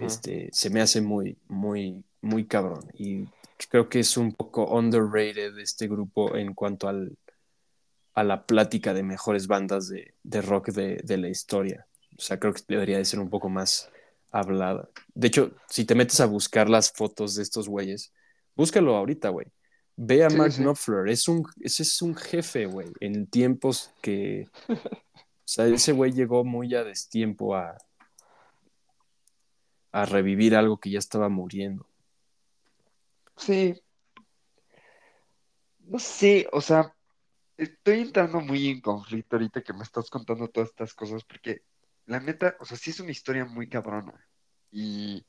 [0.00, 2.80] este, se me hace muy, muy, muy cabrón.
[2.94, 3.28] Y
[3.70, 7.16] creo que es un poco underrated este grupo en cuanto al,
[8.14, 11.86] a la plática de mejores bandas de, de rock de, de, la historia.
[12.18, 13.88] O sea, creo que debería de ser un poco más
[14.30, 14.88] hablada.
[15.14, 18.12] De hecho, si te metes a buscar las fotos de estos güeyes,
[18.54, 19.46] búscalo ahorita, güey.
[19.96, 20.62] Ve a Sí, Mark sí.
[20.62, 24.48] Knopfler, es un, ese es un jefe, güey, en tiempos que...
[24.68, 27.78] O sea, ese güey llegó muy a destiempo a,
[29.92, 31.88] a revivir algo que ya estaba muriendo.
[33.36, 33.80] Sí.
[35.80, 36.92] No sé, o sea,
[37.56, 41.62] estoy entrando muy en conflicto ahorita que me estás contando todas estas cosas, porque
[42.06, 44.26] la neta, o sea, sí es una historia muy cabrona.
[44.70, 45.26] Y,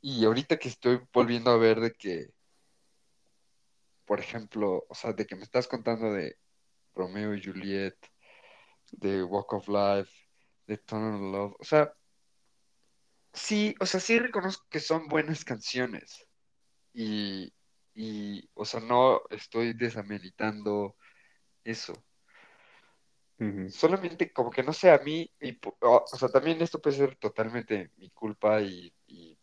[0.00, 2.30] y ahorita que estoy volviendo a ver de que,
[4.04, 6.36] por ejemplo, o sea, de que me estás contando de
[6.94, 7.96] Romeo y Juliet,
[8.92, 10.12] de Walk of Life,
[10.66, 11.92] de Tunnel Love, o sea,
[13.32, 16.26] sí, o sea, sí reconozco que son buenas canciones.
[16.92, 17.52] Y,
[17.94, 20.96] y, o sea, no estoy desameritando
[21.64, 21.94] eso.
[23.70, 27.90] Solamente como que no sé, a mí, y, o, sea, también esto puede ser totalmente
[27.96, 29.38] mi culpa y, y,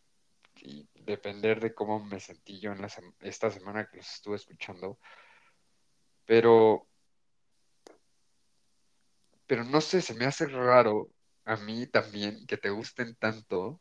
[0.94, 2.88] depender de cómo me sentí yo en la
[3.20, 4.98] esta semana que los estuve escuchando.
[6.26, 6.86] Pero,
[9.46, 11.08] pero no sé, se me hace raro
[11.44, 13.80] a mí también que te gusten tanto.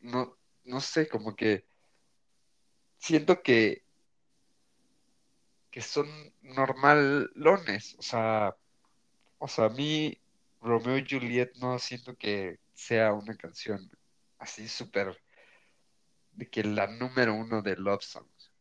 [0.00, 1.66] No, no sé, como que
[2.98, 3.84] siento que
[5.70, 6.08] que son
[6.42, 8.56] normalones, o sea,
[9.38, 10.18] o sea, a mí
[10.60, 13.90] Romeo y Juliet no siento que sea una canción
[14.38, 15.20] así súper
[16.32, 18.52] de que la número uno de Love Songs.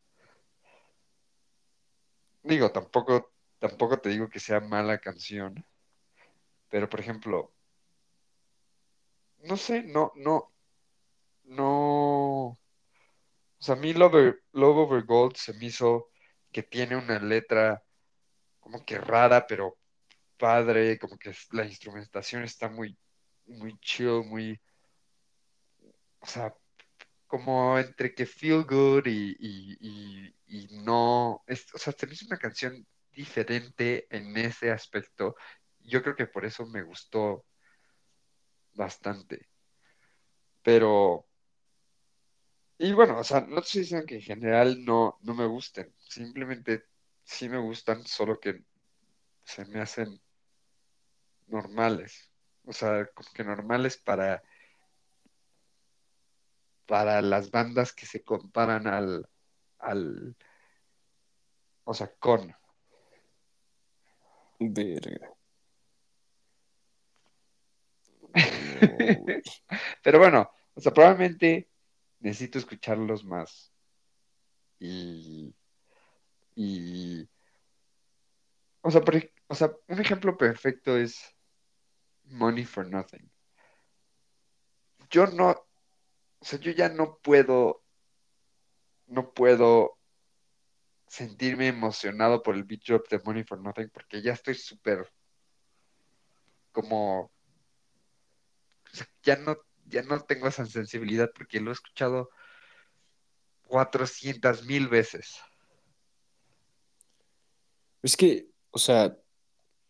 [2.44, 5.64] Digo, tampoco, tampoco te digo que sea mala canción,
[6.70, 7.52] pero por ejemplo,
[9.44, 10.52] no sé, no, no,
[11.44, 12.48] no.
[12.50, 12.58] O
[13.60, 16.10] sea, a mí Love, Love Over Gold se me hizo
[16.52, 17.84] que tiene una letra
[18.60, 19.78] como que rara, pero
[20.38, 22.98] padre, como que la instrumentación está muy,
[23.48, 24.60] muy chill, muy,
[26.20, 26.54] o sea,
[27.28, 29.36] como entre que feel good y,
[30.48, 35.36] y, no, es, o sea, se una canción diferente en ese aspecto.
[35.80, 37.46] Yo creo que por eso me gustó
[38.74, 39.50] bastante.
[40.64, 41.28] Pero,
[42.78, 46.86] y bueno, o sea, no estoy diciendo que en general no, no me gusten, simplemente
[47.24, 48.64] sí me gustan, solo que
[49.44, 50.22] se me hacen
[51.48, 52.32] normales.
[52.66, 54.44] O sea, como que normales para,
[56.86, 59.28] para las bandas que se comparan al,
[59.80, 60.36] al,
[61.86, 62.54] o sea, con.
[64.60, 65.34] Verga.
[70.04, 71.70] Pero bueno, o sea, probablemente
[72.20, 73.72] necesito escucharlos más.
[74.80, 75.54] Y,
[76.56, 77.28] y,
[78.82, 81.36] o sea, por- o sea, un ejemplo perfecto es
[82.30, 83.30] Money for Nothing.
[85.10, 87.84] Yo no, o sea, yo ya no puedo,
[89.08, 89.98] no puedo
[91.08, 95.12] sentirme emocionado por el beat drop de Money for Nothing porque ya estoy súper
[96.72, 97.32] como,
[99.24, 102.30] ya no, ya no tengo esa sensibilidad porque lo he escuchado
[103.68, 105.40] 400 mil veces.
[108.04, 109.18] Es que, o sea,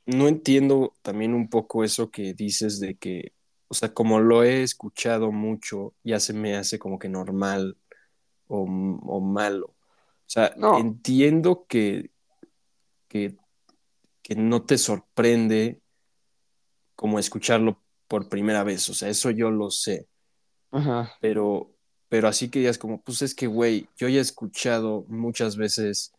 [0.08, 3.34] no entiendo también un poco eso que dices de que,
[3.70, 7.78] o sea, como lo he escuchado mucho, ya se me hace como que normal
[8.47, 9.68] o, o malo.
[9.68, 9.76] O
[10.30, 12.12] sea, No, entiendo que,
[13.10, 13.38] que,
[14.24, 15.82] que no te sorprende
[16.95, 20.08] como escucharlo por primera vez, o sea, eso yo lo sé,
[20.72, 21.18] ajá.
[21.20, 21.76] pero,
[22.10, 26.14] pero así que digas como, pues es que, güey, yo ya he escuchado muchas veces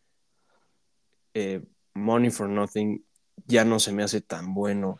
[1.34, 1.62] eh,
[1.94, 3.04] Money for Nothing,
[3.46, 4.98] ya no se me hace tan bueno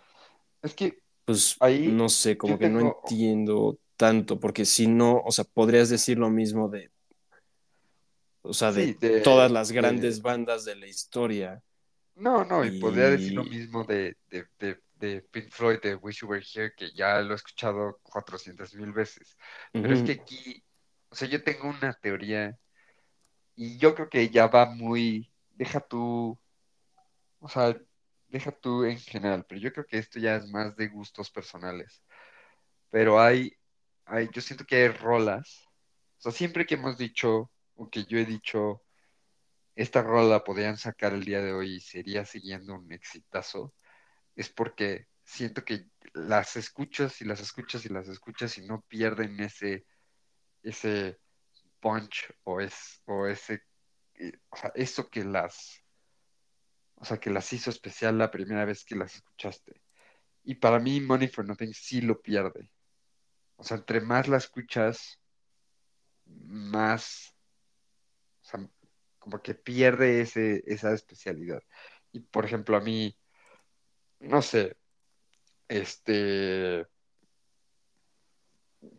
[0.63, 5.31] Es que pues ahí no sé, como que no entiendo tanto, porque si no, o
[5.31, 6.91] sea, podrías decir lo mismo de,
[8.41, 11.63] o sea, sí, de todas las de grandes bandas de la historia.
[12.15, 16.21] No, no, y podría decir lo mismo de, de, de, de Pink Floyd, de Wish
[16.21, 19.37] You Were Here, que ya lo he escuchado 400 mil veces.
[19.73, 20.65] Pero es que aquí,
[21.11, 22.57] o sea, yo tengo una teoría
[23.55, 26.39] y yo creo que ya va muy, deja tú,
[27.41, 27.77] o sea,
[28.29, 32.03] deja tú en general, pero yo creo que esto ya es más de gustos personales.
[32.91, 33.53] Pero hay,
[34.07, 35.67] hay, yo siento que hay rolas,
[36.19, 38.83] o sea, siempre que hemos dicho, o que yo he dicho,
[39.77, 43.75] esta rola la podrían sacar el día de hoy y sería siguiendo un exitazo
[44.39, 49.41] es porque siento que las escuchas y las escuchas y las escuchas y no pierden
[49.41, 49.85] ese,
[50.63, 51.19] ese
[51.81, 53.63] punch o, es, o ese,
[54.15, 55.83] eh, o sea, eso que las,
[57.01, 59.81] o sea, que las hizo especial la primera vez que las escuchaste.
[60.45, 62.71] Y para mí Money for Nothing sí lo pierde.
[63.57, 65.21] O sea, entre más la escuchas,
[66.27, 67.35] más,
[68.43, 68.69] o sea,
[69.19, 71.63] como que pierde ese, esa especialidad.
[72.13, 73.17] Y por ejemplo, a mí,
[74.21, 74.77] no sé,
[75.69, 76.87] este...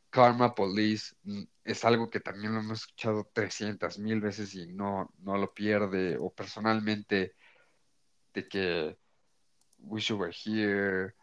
[0.09, 5.13] Karma Police mm, es algo que también lo hemos escuchado 300 mil veces y no,
[5.19, 6.17] no lo pierde.
[6.19, 7.35] O personalmente,
[8.33, 8.97] de que
[9.79, 11.13] Wish You Were Here.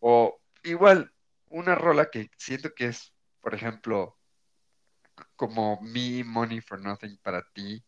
[0.00, 1.12] O igual,
[1.46, 4.18] una rola que siento que es, por ejemplo,
[5.36, 7.84] como Me Money for Nothing para ti,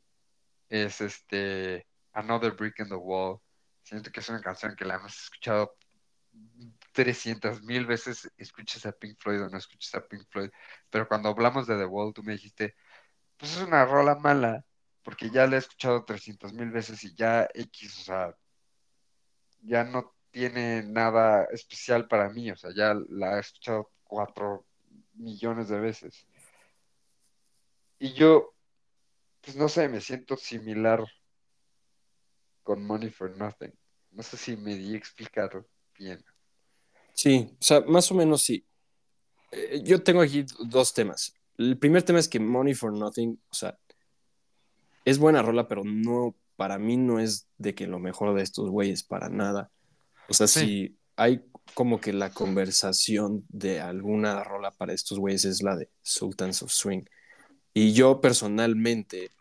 [0.69, 3.39] es este Another Brick in the Wall.
[3.83, 5.77] Siento que es una canción que la hemos escuchado
[6.93, 10.51] 300 mil veces, escuches a Pink Floyd o no escuches a Pink Floyd.
[10.91, 12.75] Pero cuando hablamos de The Wall, tú me dijiste,
[13.37, 14.65] pues es una rola mala,
[15.03, 18.37] porque ya la he escuchado 300 mil veces y ya X, o sea,
[19.63, 24.67] ya no tiene nada especial para mí, o sea, ya la he escuchado cuatro
[25.15, 26.27] millones de veces.
[27.99, 28.55] Y yo,
[29.41, 31.05] pues no sé, me siento similar
[32.63, 33.73] con Money for Nothing.
[34.11, 35.65] No sé si me di a explicar
[35.99, 36.25] bien.
[37.15, 38.65] sí, o sea, más o menos sí.
[39.51, 41.35] Eh, yo tengo aquí dos temas.
[41.59, 43.79] El primer tema es que Money for Nothing, o sea,
[45.05, 48.71] es buena rola, pero no, para mí no es de que lo mejor de estos
[48.71, 49.73] güeyes, para nada.
[50.29, 51.43] O sea, Sí, si hay
[51.75, 56.71] como que la conversación de alguna rola para estos güeyes es la de Sultans of
[56.71, 57.03] Swing.
[57.75, 59.33] Y yo personalmente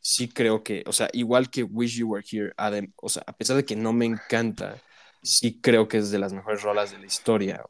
[0.00, 3.36] sí creo que, o sea, igual que Wish You Were Here, Adam, o sea, a
[3.36, 4.82] pesar de que no me encanta,
[5.22, 7.62] sí creo que es de las mejores rolas de la historia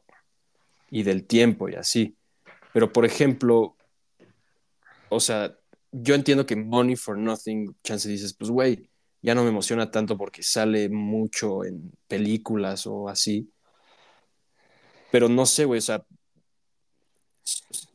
[0.89, 2.15] y del tiempo y así.
[2.71, 3.75] Pero, por ejemplo,
[5.09, 5.53] o sea,
[5.91, 8.89] yo entiendo que Money for Nothing, chance dices, pues güey,
[9.21, 13.51] ya no me emociona tanto porque sale mucho en películas o así.
[15.11, 16.05] Pero no sé, güey, o sea,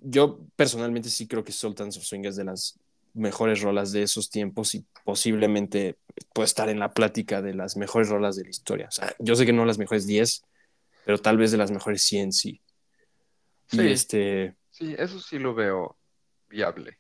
[0.01, 2.79] yo personalmente sí creo que Sultans of Swing es de las
[3.15, 5.97] mejores rolas de esos tiempos y posiblemente
[6.35, 8.89] puede estar en la plática de las mejores rolas de la historia.
[8.89, 10.43] O sea, yo sé que no las mejores 10,
[11.05, 12.61] pero tal vez de las mejores 100 sí.
[13.69, 13.81] Sí.
[13.81, 15.97] Y este, Sí, eso sí lo veo
[16.51, 16.99] viable.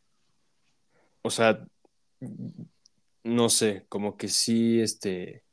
[1.20, 1.62] o sea,
[3.26, 5.44] no sé, como que sí, este,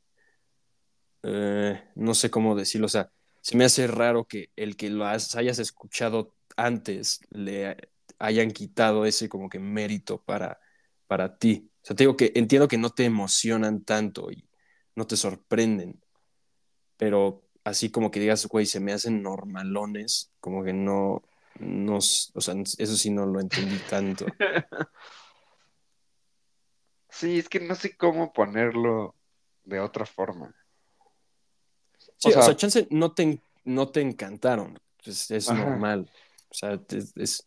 [1.22, 3.10] eh, no sé cómo decirlo, o sea,
[3.40, 7.76] se me hace raro que el que lo hayas escuchado antes le
[8.18, 10.60] hayan quitado ese como que mérito para,
[11.06, 11.70] para ti.
[11.82, 14.48] O sea, te digo que entiendo que no te emocionan tanto y
[14.94, 16.00] no te sorprenden,
[16.96, 21.22] pero así como que digas, güey, se me hacen normalones, como que no,
[21.58, 24.26] no, o sea, eso sí no lo entendí tanto.
[27.14, 29.14] Sí, es que no sé cómo ponerlo
[29.64, 30.54] de otra forma.
[32.18, 36.10] Sí, O o sea, chance no te, no te encantaron, pues es normal,
[36.50, 37.46] o sea, es, es-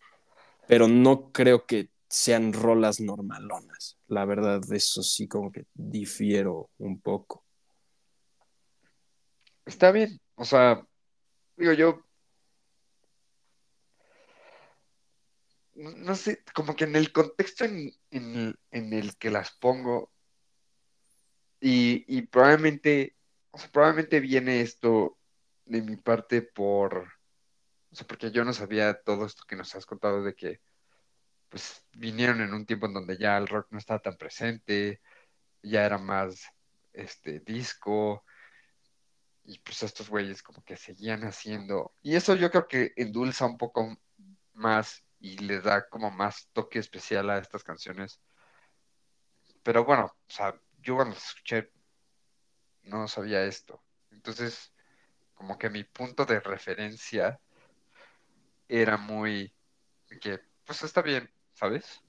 [0.68, 6.70] pero no creo que sean rolas normalonas, la verdad, de eso sí como que difiero
[6.78, 7.43] un poco.
[9.65, 10.20] Está bien.
[10.36, 10.84] O sea,
[11.57, 12.03] digo yo,
[15.76, 20.12] no no sé, como que en el contexto en, en- el que las pongo,
[21.60, 23.16] y, y probablemente,
[23.72, 25.18] probablemente viene esto
[25.66, 27.08] de mi parte por,
[27.91, 30.62] o sea, porque yo no sabía todo esto que nos has contado de que,
[31.49, 35.01] pues, vinieron en un tiempo en donde ya el rock no estaba tan presente,
[35.64, 36.47] ya era más,
[36.93, 38.24] este, disco,
[39.43, 43.58] y pues estos güeyes como que seguían haciendo, y eso yo creo que endulza un
[43.58, 43.97] poco
[44.53, 48.20] más y le da como más toque especial a estas canciones.
[49.63, 51.72] Pero bueno, o sea, yo cuando las escuché
[52.84, 53.84] no sabía esto.
[54.11, 54.74] Entonces,
[55.34, 57.39] como que mi punto de referencia
[58.68, 59.53] era muy
[60.22, 62.01] que, pues está bien, ¿sabes?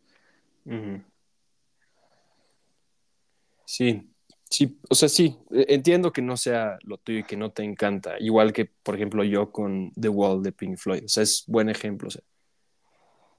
[3.64, 4.11] Sí,
[4.48, 7.62] sí, o sea, sí, e- entiendo que no sea lo tuyo y que no te
[7.64, 11.44] encanta, igual que, por ejemplo, yo con The Wall de Pink Floyd, o sea, es
[11.46, 12.22] buen ejemplo, o sea,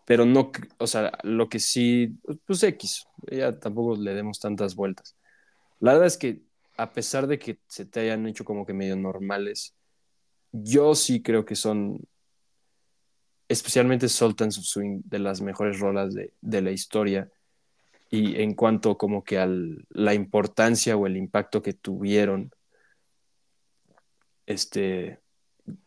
[0.10, 5.16] pero no, o sea, lo que sí, pues X, ya tampoco le demos tantas vueltas.
[5.80, 6.42] La verdad es que
[6.78, 9.76] a pesar de que se te hayan hecho como que medio normales,
[10.52, 12.08] yo sí creo que son,
[13.48, 17.30] especialmente Sultans of Swing, de las mejores rolas de, de la historia.
[18.10, 19.48] Y en cuanto como que a
[19.90, 22.50] la importancia o el impacto que tuvieron,
[24.48, 25.20] este,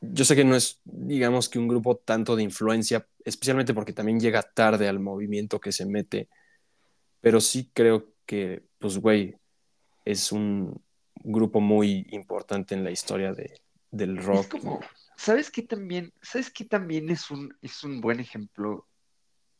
[0.01, 4.21] yo sé que no es, digamos que un grupo tanto de influencia, especialmente porque también
[4.21, 6.29] llega tarde al movimiento que se mete,
[7.21, 9.37] pero sí creo que, pues, güey,
[10.05, 10.83] es un
[11.15, 13.61] grupo muy importante en la historia de,
[13.91, 14.49] del Es rock.
[14.49, 14.81] como,
[15.17, 18.89] ¿sabes qué también, ¿sabes qué también es un, es un buen ejemplo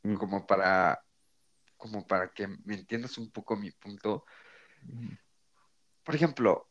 [0.05, 1.05] Mm, como para,
[1.77, 4.25] como para que me entiendas un poco mi punto?
[6.05, 6.69] Por ejemplo,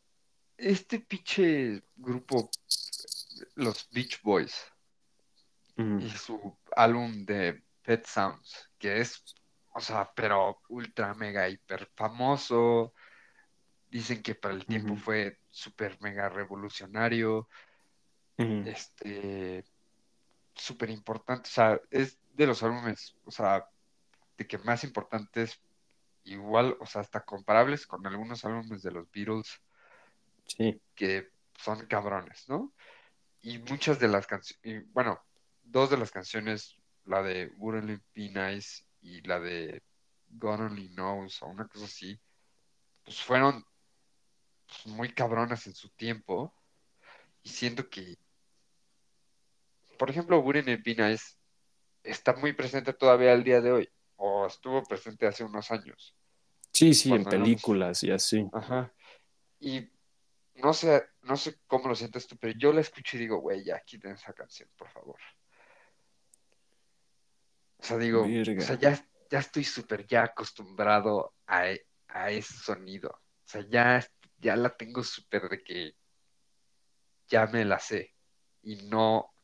[0.56, 2.50] este pinche grupo,
[3.54, 4.54] los Beach Boys,
[5.76, 9.22] mm, y su álbum de Pet Sounds, que es,
[9.74, 12.94] o sea, pero ultra mega hiper famoso.
[13.90, 17.48] Dicen que para el tiempo mm, fue súper mega revolucionario,
[18.38, 19.64] mm, este,
[20.54, 23.68] súper importante, o sea, es de los álbumes, o sea,
[24.36, 25.60] de que más importantes,
[26.24, 29.60] igual, o sea, hasta comparables con algunos álbumes de los Beatles
[30.46, 32.72] sí, que son cabrones, ¿no?
[33.42, 35.20] Y muchas de las canciones, bueno,
[35.62, 39.82] dos de las canciones, la de Wouldn't It Be Nice y la de
[40.28, 42.18] God Only Knows o una cosa así,
[43.04, 43.64] pues fueron
[44.66, 46.54] pues, muy cabronas en su tiempo.
[47.42, 48.16] Y siento que,
[49.98, 51.34] por ejemplo, Wouldn't It Be Nice
[52.04, 56.14] está muy presente todavía al día de hoy o estuvo presente hace unos años.
[56.70, 58.46] Sí, sí, en éramos, películas y así.
[58.52, 58.92] ajá,
[59.58, 59.90] y
[60.62, 63.64] no sé, no sé cómo lo sientes tú, pero yo la escucho y digo, güey,
[63.64, 65.18] ya quiten esa canción, por favor.
[67.78, 71.64] O sea, digo, o sea, ya, ya estoy súper ya acostumbrado a,
[72.06, 73.10] a ese sonido.
[73.10, 74.06] O sea, ya,
[74.38, 75.96] ya la tengo súper de que
[77.26, 78.14] ya me la sé.
[78.62, 79.34] Y no,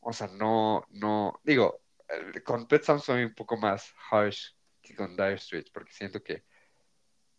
[0.00, 4.50] o sea, no, no, digo, eh, con Pet Sounds soy un poco más harsh
[4.82, 6.44] que con Dire Straits, porque siento que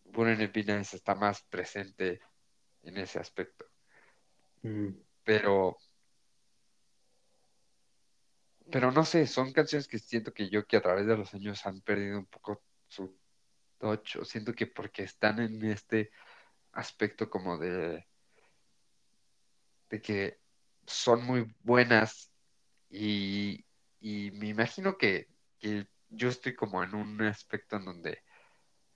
[0.06, 2.20] Wouldn't It Be Nice está más presente
[2.88, 3.66] en ese aspecto.
[4.64, 5.78] Mm, Pero,
[8.72, 11.66] pero no sé, son canciones que siento que yo que a través de los años
[11.66, 13.18] han perdido un poco su
[13.80, 16.12] touch, o siento que porque están en este
[16.74, 18.06] aspecto como de,
[19.90, 20.40] de que
[20.86, 22.32] son muy buenas
[22.90, 23.66] y,
[24.00, 25.28] y me imagino que,
[25.60, 28.24] que yo estoy como en un aspecto en donde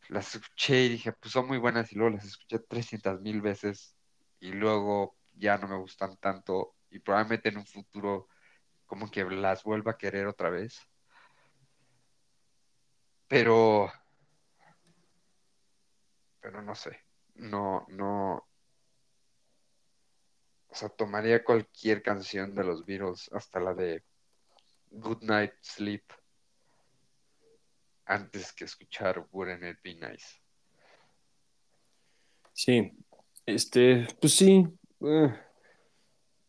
[0.09, 3.95] las escuché y dije, pues son muy buenas y luego las escuché 300 mil veces
[4.39, 8.27] y luego ya no me gustan tanto y probablemente en un futuro
[8.85, 10.79] como que las vuelva a querer otra vez.
[13.27, 13.89] Pero,
[16.41, 16.99] pero no sé,
[17.35, 18.45] no, no,
[20.67, 24.03] o sea, tomaría cualquier canción de los Beatles, hasta la de
[24.91, 26.03] Good Night Sleep,
[28.11, 30.41] antes que escuchar Wouldn't It Be Nice.
[32.53, 32.91] Sí,
[33.45, 34.67] este, pues sí,
[35.01, 35.33] eh,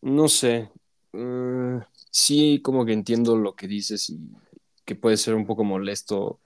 [0.02, 0.70] no sé.
[1.12, 4.18] eh, sí, como que entiendo lo que dices y
[4.84, 6.40] que puede ser un poco molesto.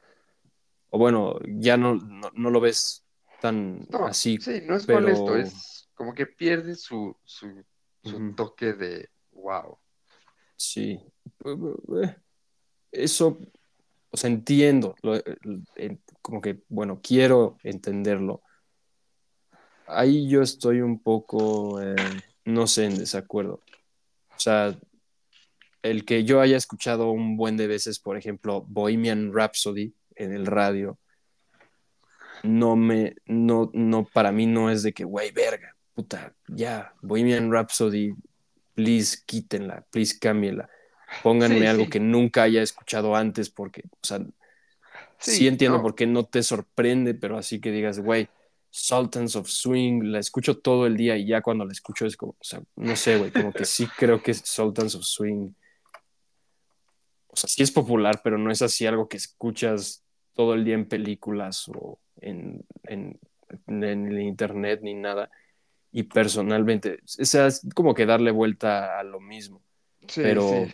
[0.90, 3.02] O bueno, ya no, no, no lo ves
[3.40, 7.64] tan No, así, sí, no es pero molesto, es como que pierde su, su,
[8.36, 9.78] toque de wow.
[10.56, 11.00] sí.
[11.44, 12.16] Eh,
[12.92, 13.38] Eso,
[14.16, 14.94] o entiendo.
[15.76, 18.42] eh, como que, bueno, quiero entenderlo.
[19.86, 21.94] Ahí yo estoy un poco, eh,
[22.44, 23.60] no sé, en desacuerdo.
[24.34, 24.76] O sea,
[25.82, 30.46] el que yo haya escuchado un buen de veces, por ejemplo, Bohemian Rhapsody en el
[30.46, 30.98] radio,
[32.42, 37.52] no me, no, no, para mí no es de que, güey, verga, puta, ya, Bohemian
[37.52, 38.14] Rhapsody,
[38.74, 40.18] please quítenla, please
[41.08, 44.18] Sí, pónganme algo sí, que nunca haya escuchado antes, porque, o sea,
[45.18, 48.28] sí sí, entiendo no, por qué no te sorprende, pero así que digas, güey,
[48.70, 52.32] Sultans of Swing, la escucho todo el día y ya cuando la escucho es como,
[52.32, 55.52] o sea, no sé, güey, como que sí creo que Sultans of Swing
[57.28, 60.02] o sea, sí es popular, pero no es así algo que escuchas
[60.34, 63.20] todo el día en películas o en, en,
[63.66, 65.30] en el internet ni nada.
[65.92, 69.62] Y personalmente, o sea, es como que darle vuelta a lo mismo.
[70.08, 70.72] sí, Pero sí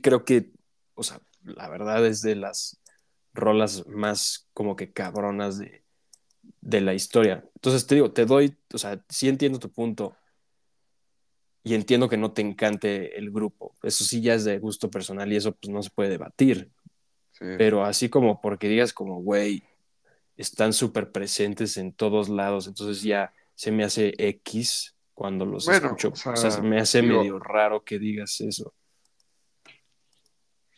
[0.00, 0.50] creo que,
[0.94, 2.80] o sea, la verdad es de las
[3.32, 5.84] rolas más como que cabronas de,
[6.60, 7.44] de la historia.
[7.54, 10.16] Entonces te digo, te doy, o sea, sí entiendo tu punto
[11.62, 13.74] y entiendo que no te encante el grupo.
[13.82, 16.70] Eso sí ya es de gusto personal y eso pues no se puede debatir.
[17.32, 17.44] sí.
[17.58, 19.62] pero así como porque digas como, güey,
[20.36, 25.88] están súper presentes en todos lados, entonces ya se me hace X cuando los Bueno,
[25.88, 28.72] escucho, o sea, se sea, me hace digo, medio raro que digas eso.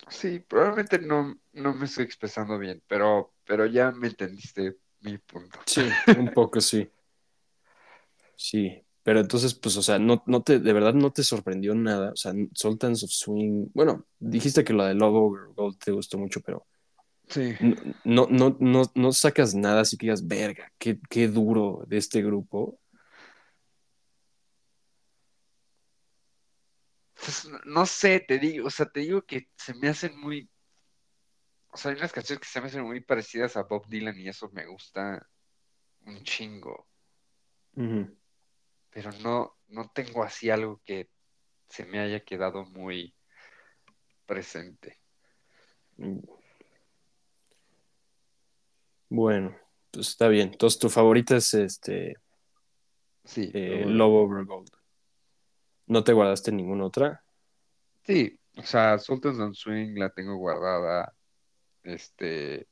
[0.08, 5.58] Sí, probablemente no, no me estoy expresando bien, pero, pero ya me entendiste mi punto.
[5.66, 5.82] Sí,
[6.18, 6.88] un poco sí,
[8.36, 12.12] sí, pero entonces, pues, o sea, no, no te, de verdad no te sorprendió nada,
[12.12, 16.18] o sea, Sultans of Swing, bueno, dijiste que lo de Love Over Gold te gustó
[16.18, 16.66] mucho, pero
[17.28, 21.84] Sí, no, no, no, no, no sacas nada así que digas, verga, qué, qué duro
[21.86, 22.78] de este grupo.
[27.24, 30.50] Pues no sé, te digo, o sea, te digo que se me hacen muy,
[31.70, 34.28] o sea, hay unas canciones que se me hacen muy parecidas a Bob Dylan y
[34.28, 35.24] eso me gusta
[36.04, 36.88] un chingo,
[38.90, 41.08] pero no, no tengo así algo que
[41.68, 43.14] se me haya quedado muy
[44.26, 45.00] presente.
[49.08, 49.56] Bueno,
[49.90, 50.48] pues está bien.
[50.52, 52.16] Entonces, tu favorita es este
[53.24, 54.81] Sí, eh, Over Gold.
[55.92, 57.22] ¿No te guardaste ninguna otra?
[58.04, 61.14] sí, o sea, Sultans on Swing la tengo guardada,
[61.82, 62.66] este,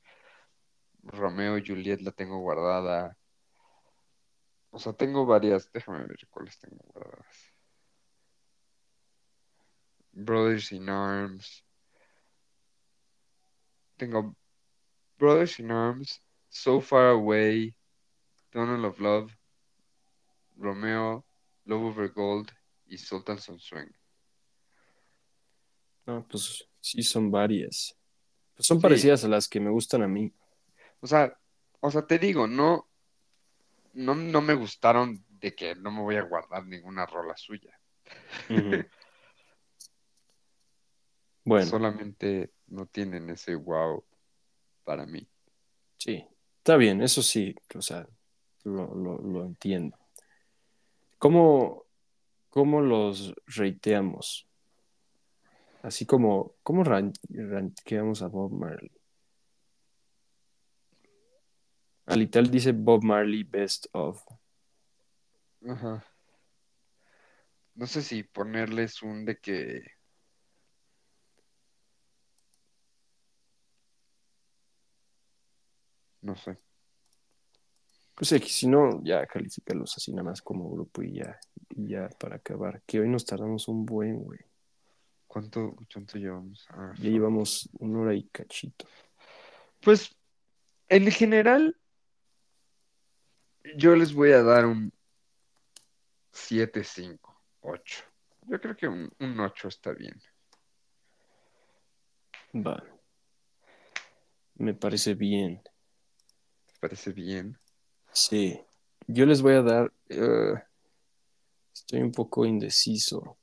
[1.02, 3.18] Romeo y Juliet la tengo guardada,
[4.70, 7.54] o sea, tengo varias, déjame ver cuáles tengo guardadas.
[10.12, 11.62] Brothers in Arms,
[13.98, 14.34] tengo
[15.18, 17.76] Brothers in Arms, So Far Away,
[18.50, 19.36] Tunnel of Love,
[20.56, 21.26] Romeo,
[21.66, 22.50] Love Over Gold
[22.90, 23.90] y Sultans on Swing.
[26.06, 27.96] No, pues sí, son varias.
[28.54, 30.32] Pues son Sí, parecidas a las que me gustan a mí.
[31.00, 31.38] o sea,
[31.80, 32.88] o sea, te digo, no,
[33.94, 37.78] no, no me gustaron de que no me voy a guardar ninguna rola suya.
[41.44, 44.04] Bueno, Solamente no tienen ese wow
[44.84, 45.26] para mí.
[45.98, 46.24] sí,
[46.58, 48.06] está bien, eso sí, o sea,
[48.64, 49.96] lo, lo, lo entiendo.
[51.18, 51.86] ¿Cómo,
[52.50, 54.46] ¿cómo los reiteamos?
[55.82, 57.12] Así como, ¿cómo ran
[58.22, 58.92] a Bob Marley?
[62.06, 64.22] Ah, Alital dice Bob Marley Best of.
[65.66, 66.04] Ajá.
[67.74, 69.82] No sé si ponerles un de que.
[76.22, 76.58] No sé.
[78.14, 81.38] Pues X, si no, ya califícalos así nada más como grupo y ya,
[81.70, 82.82] y ya para acabar.
[82.86, 84.40] Que hoy nos tardamos un buen, güey.
[85.26, 86.66] ¿Cuánto, cuánto llevamos?
[86.70, 88.84] Ah, Ya llevamos una hora y cachito.
[89.80, 90.14] Pues,
[90.88, 91.76] en general,
[93.76, 94.92] yo les voy a dar un
[96.32, 98.04] 7, 5, 8.
[98.48, 100.20] Yo creo que un, un 8 está bien.
[102.54, 102.82] Va.
[104.56, 105.62] Me parece bien.
[106.66, 107.56] ¿Te parece bien?
[108.12, 108.60] Sí.
[109.06, 109.92] Yo les voy a dar.
[110.08, 110.54] eh,
[111.72, 113.36] estoy un poco indeciso.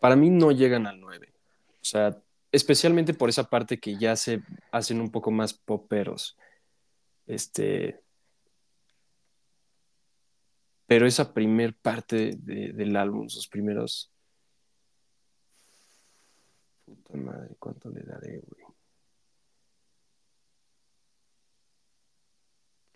[0.00, 1.32] Para mí no llegan al 9.
[1.80, 2.20] O sea,
[2.50, 4.42] especialmente por esa parte que ya se
[4.72, 6.36] hacen un poco más poperos.
[7.26, 8.02] Este.
[10.86, 14.10] Pero esa primer parte de- del álbum, sus primeros.
[16.84, 18.61] Puta madre, ¿cuánto le daré, güey?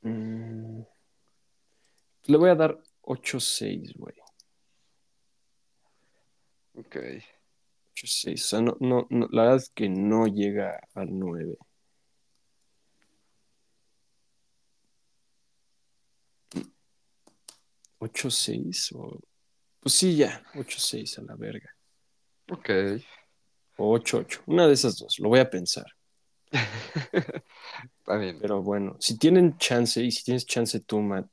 [0.07, 0.85] Mm,
[2.27, 4.15] Le voy a dar 8-6, güey.
[6.75, 6.97] Ok.
[7.95, 8.35] 8-6.
[8.35, 11.59] O sea, no, no, no, la verdad es que no llega al 9.
[17.99, 18.93] ¿8-6?
[18.95, 19.21] O...
[19.81, 20.43] Pues sí, ya.
[20.55, 21.71] 8-6 a la verga.
[22.51, 22.71] Ok.
[23.79, 24.43] O 8-8.
[24.47, 25.19] Una de esas dos.
[25.19, 25.87] Lo voy a pensar.
[28.07, 28.39] Está bien.
[28.41, 31.27] Pero bueno, si tienen chance y si tienes chance tú, Matt,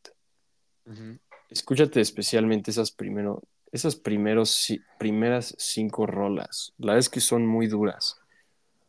[1.50, 6.74] escúchate especialmente esas primero, esas primeros, ci- primeras cinco rolas.
[6.80, 8.18] La verdad es que son muy duras.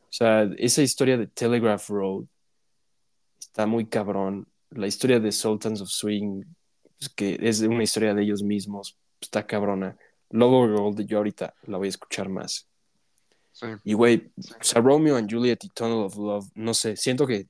[0.09, 2.25] O sea, esa historia de Telegraph Road
[3.39, 4.47] está muy cabrón.
[4.71, 6.43] La historia de Sultans of Swing,
[6.99, 9.97] pues, que es una historia de ellos mismos, está cabrona.
[10.31, 12.67] Logo Girl, yo ahorita la voy a escuchar más.
[13.53, 13.67] Sí.
[13.85, 17.47] Y güey, o sea, Romeo and Juliet y Tunnel of Love, no sé, siento que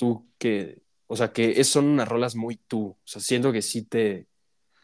[0.00, 3.60] tú que, o sea, que es- son unas rolas muy tú, o sea, siento que
[3.60, 4.26] sí te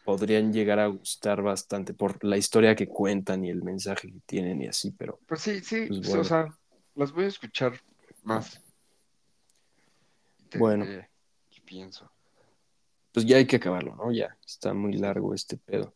[0.03, 4.61] podrían llegar a gustar bastante por la historia que cuentan y el mensaje que tienen
[4.61, 6.21] y así, pero Pues sí, sí, Pues bueno.
[6.21, 6.47] o sea,
[6.93, 7.73] las voy a escuchar
[8.21, 8.61] más.
[10.49, 10.85] Te Bueno.
[10.85, 12.09] qué pienso.
[13.11, 14.11] pues ya hay que acabarlo, ¿no?
[14.11, 15.95] Ya está muy largo este pedo.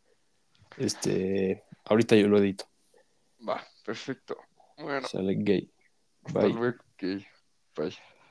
[0.78, 2.66] Este, ahorita yo lo edito,
[3.48, 4.38] Va, perfecto.
[4.78, 5.72] Bueno, sale gay.
[6.24, 6.54] hasta Bye.
[6.54, 6.78] luego.
[6.96, 7.04] ok,
[7.78, 7.96] Bye.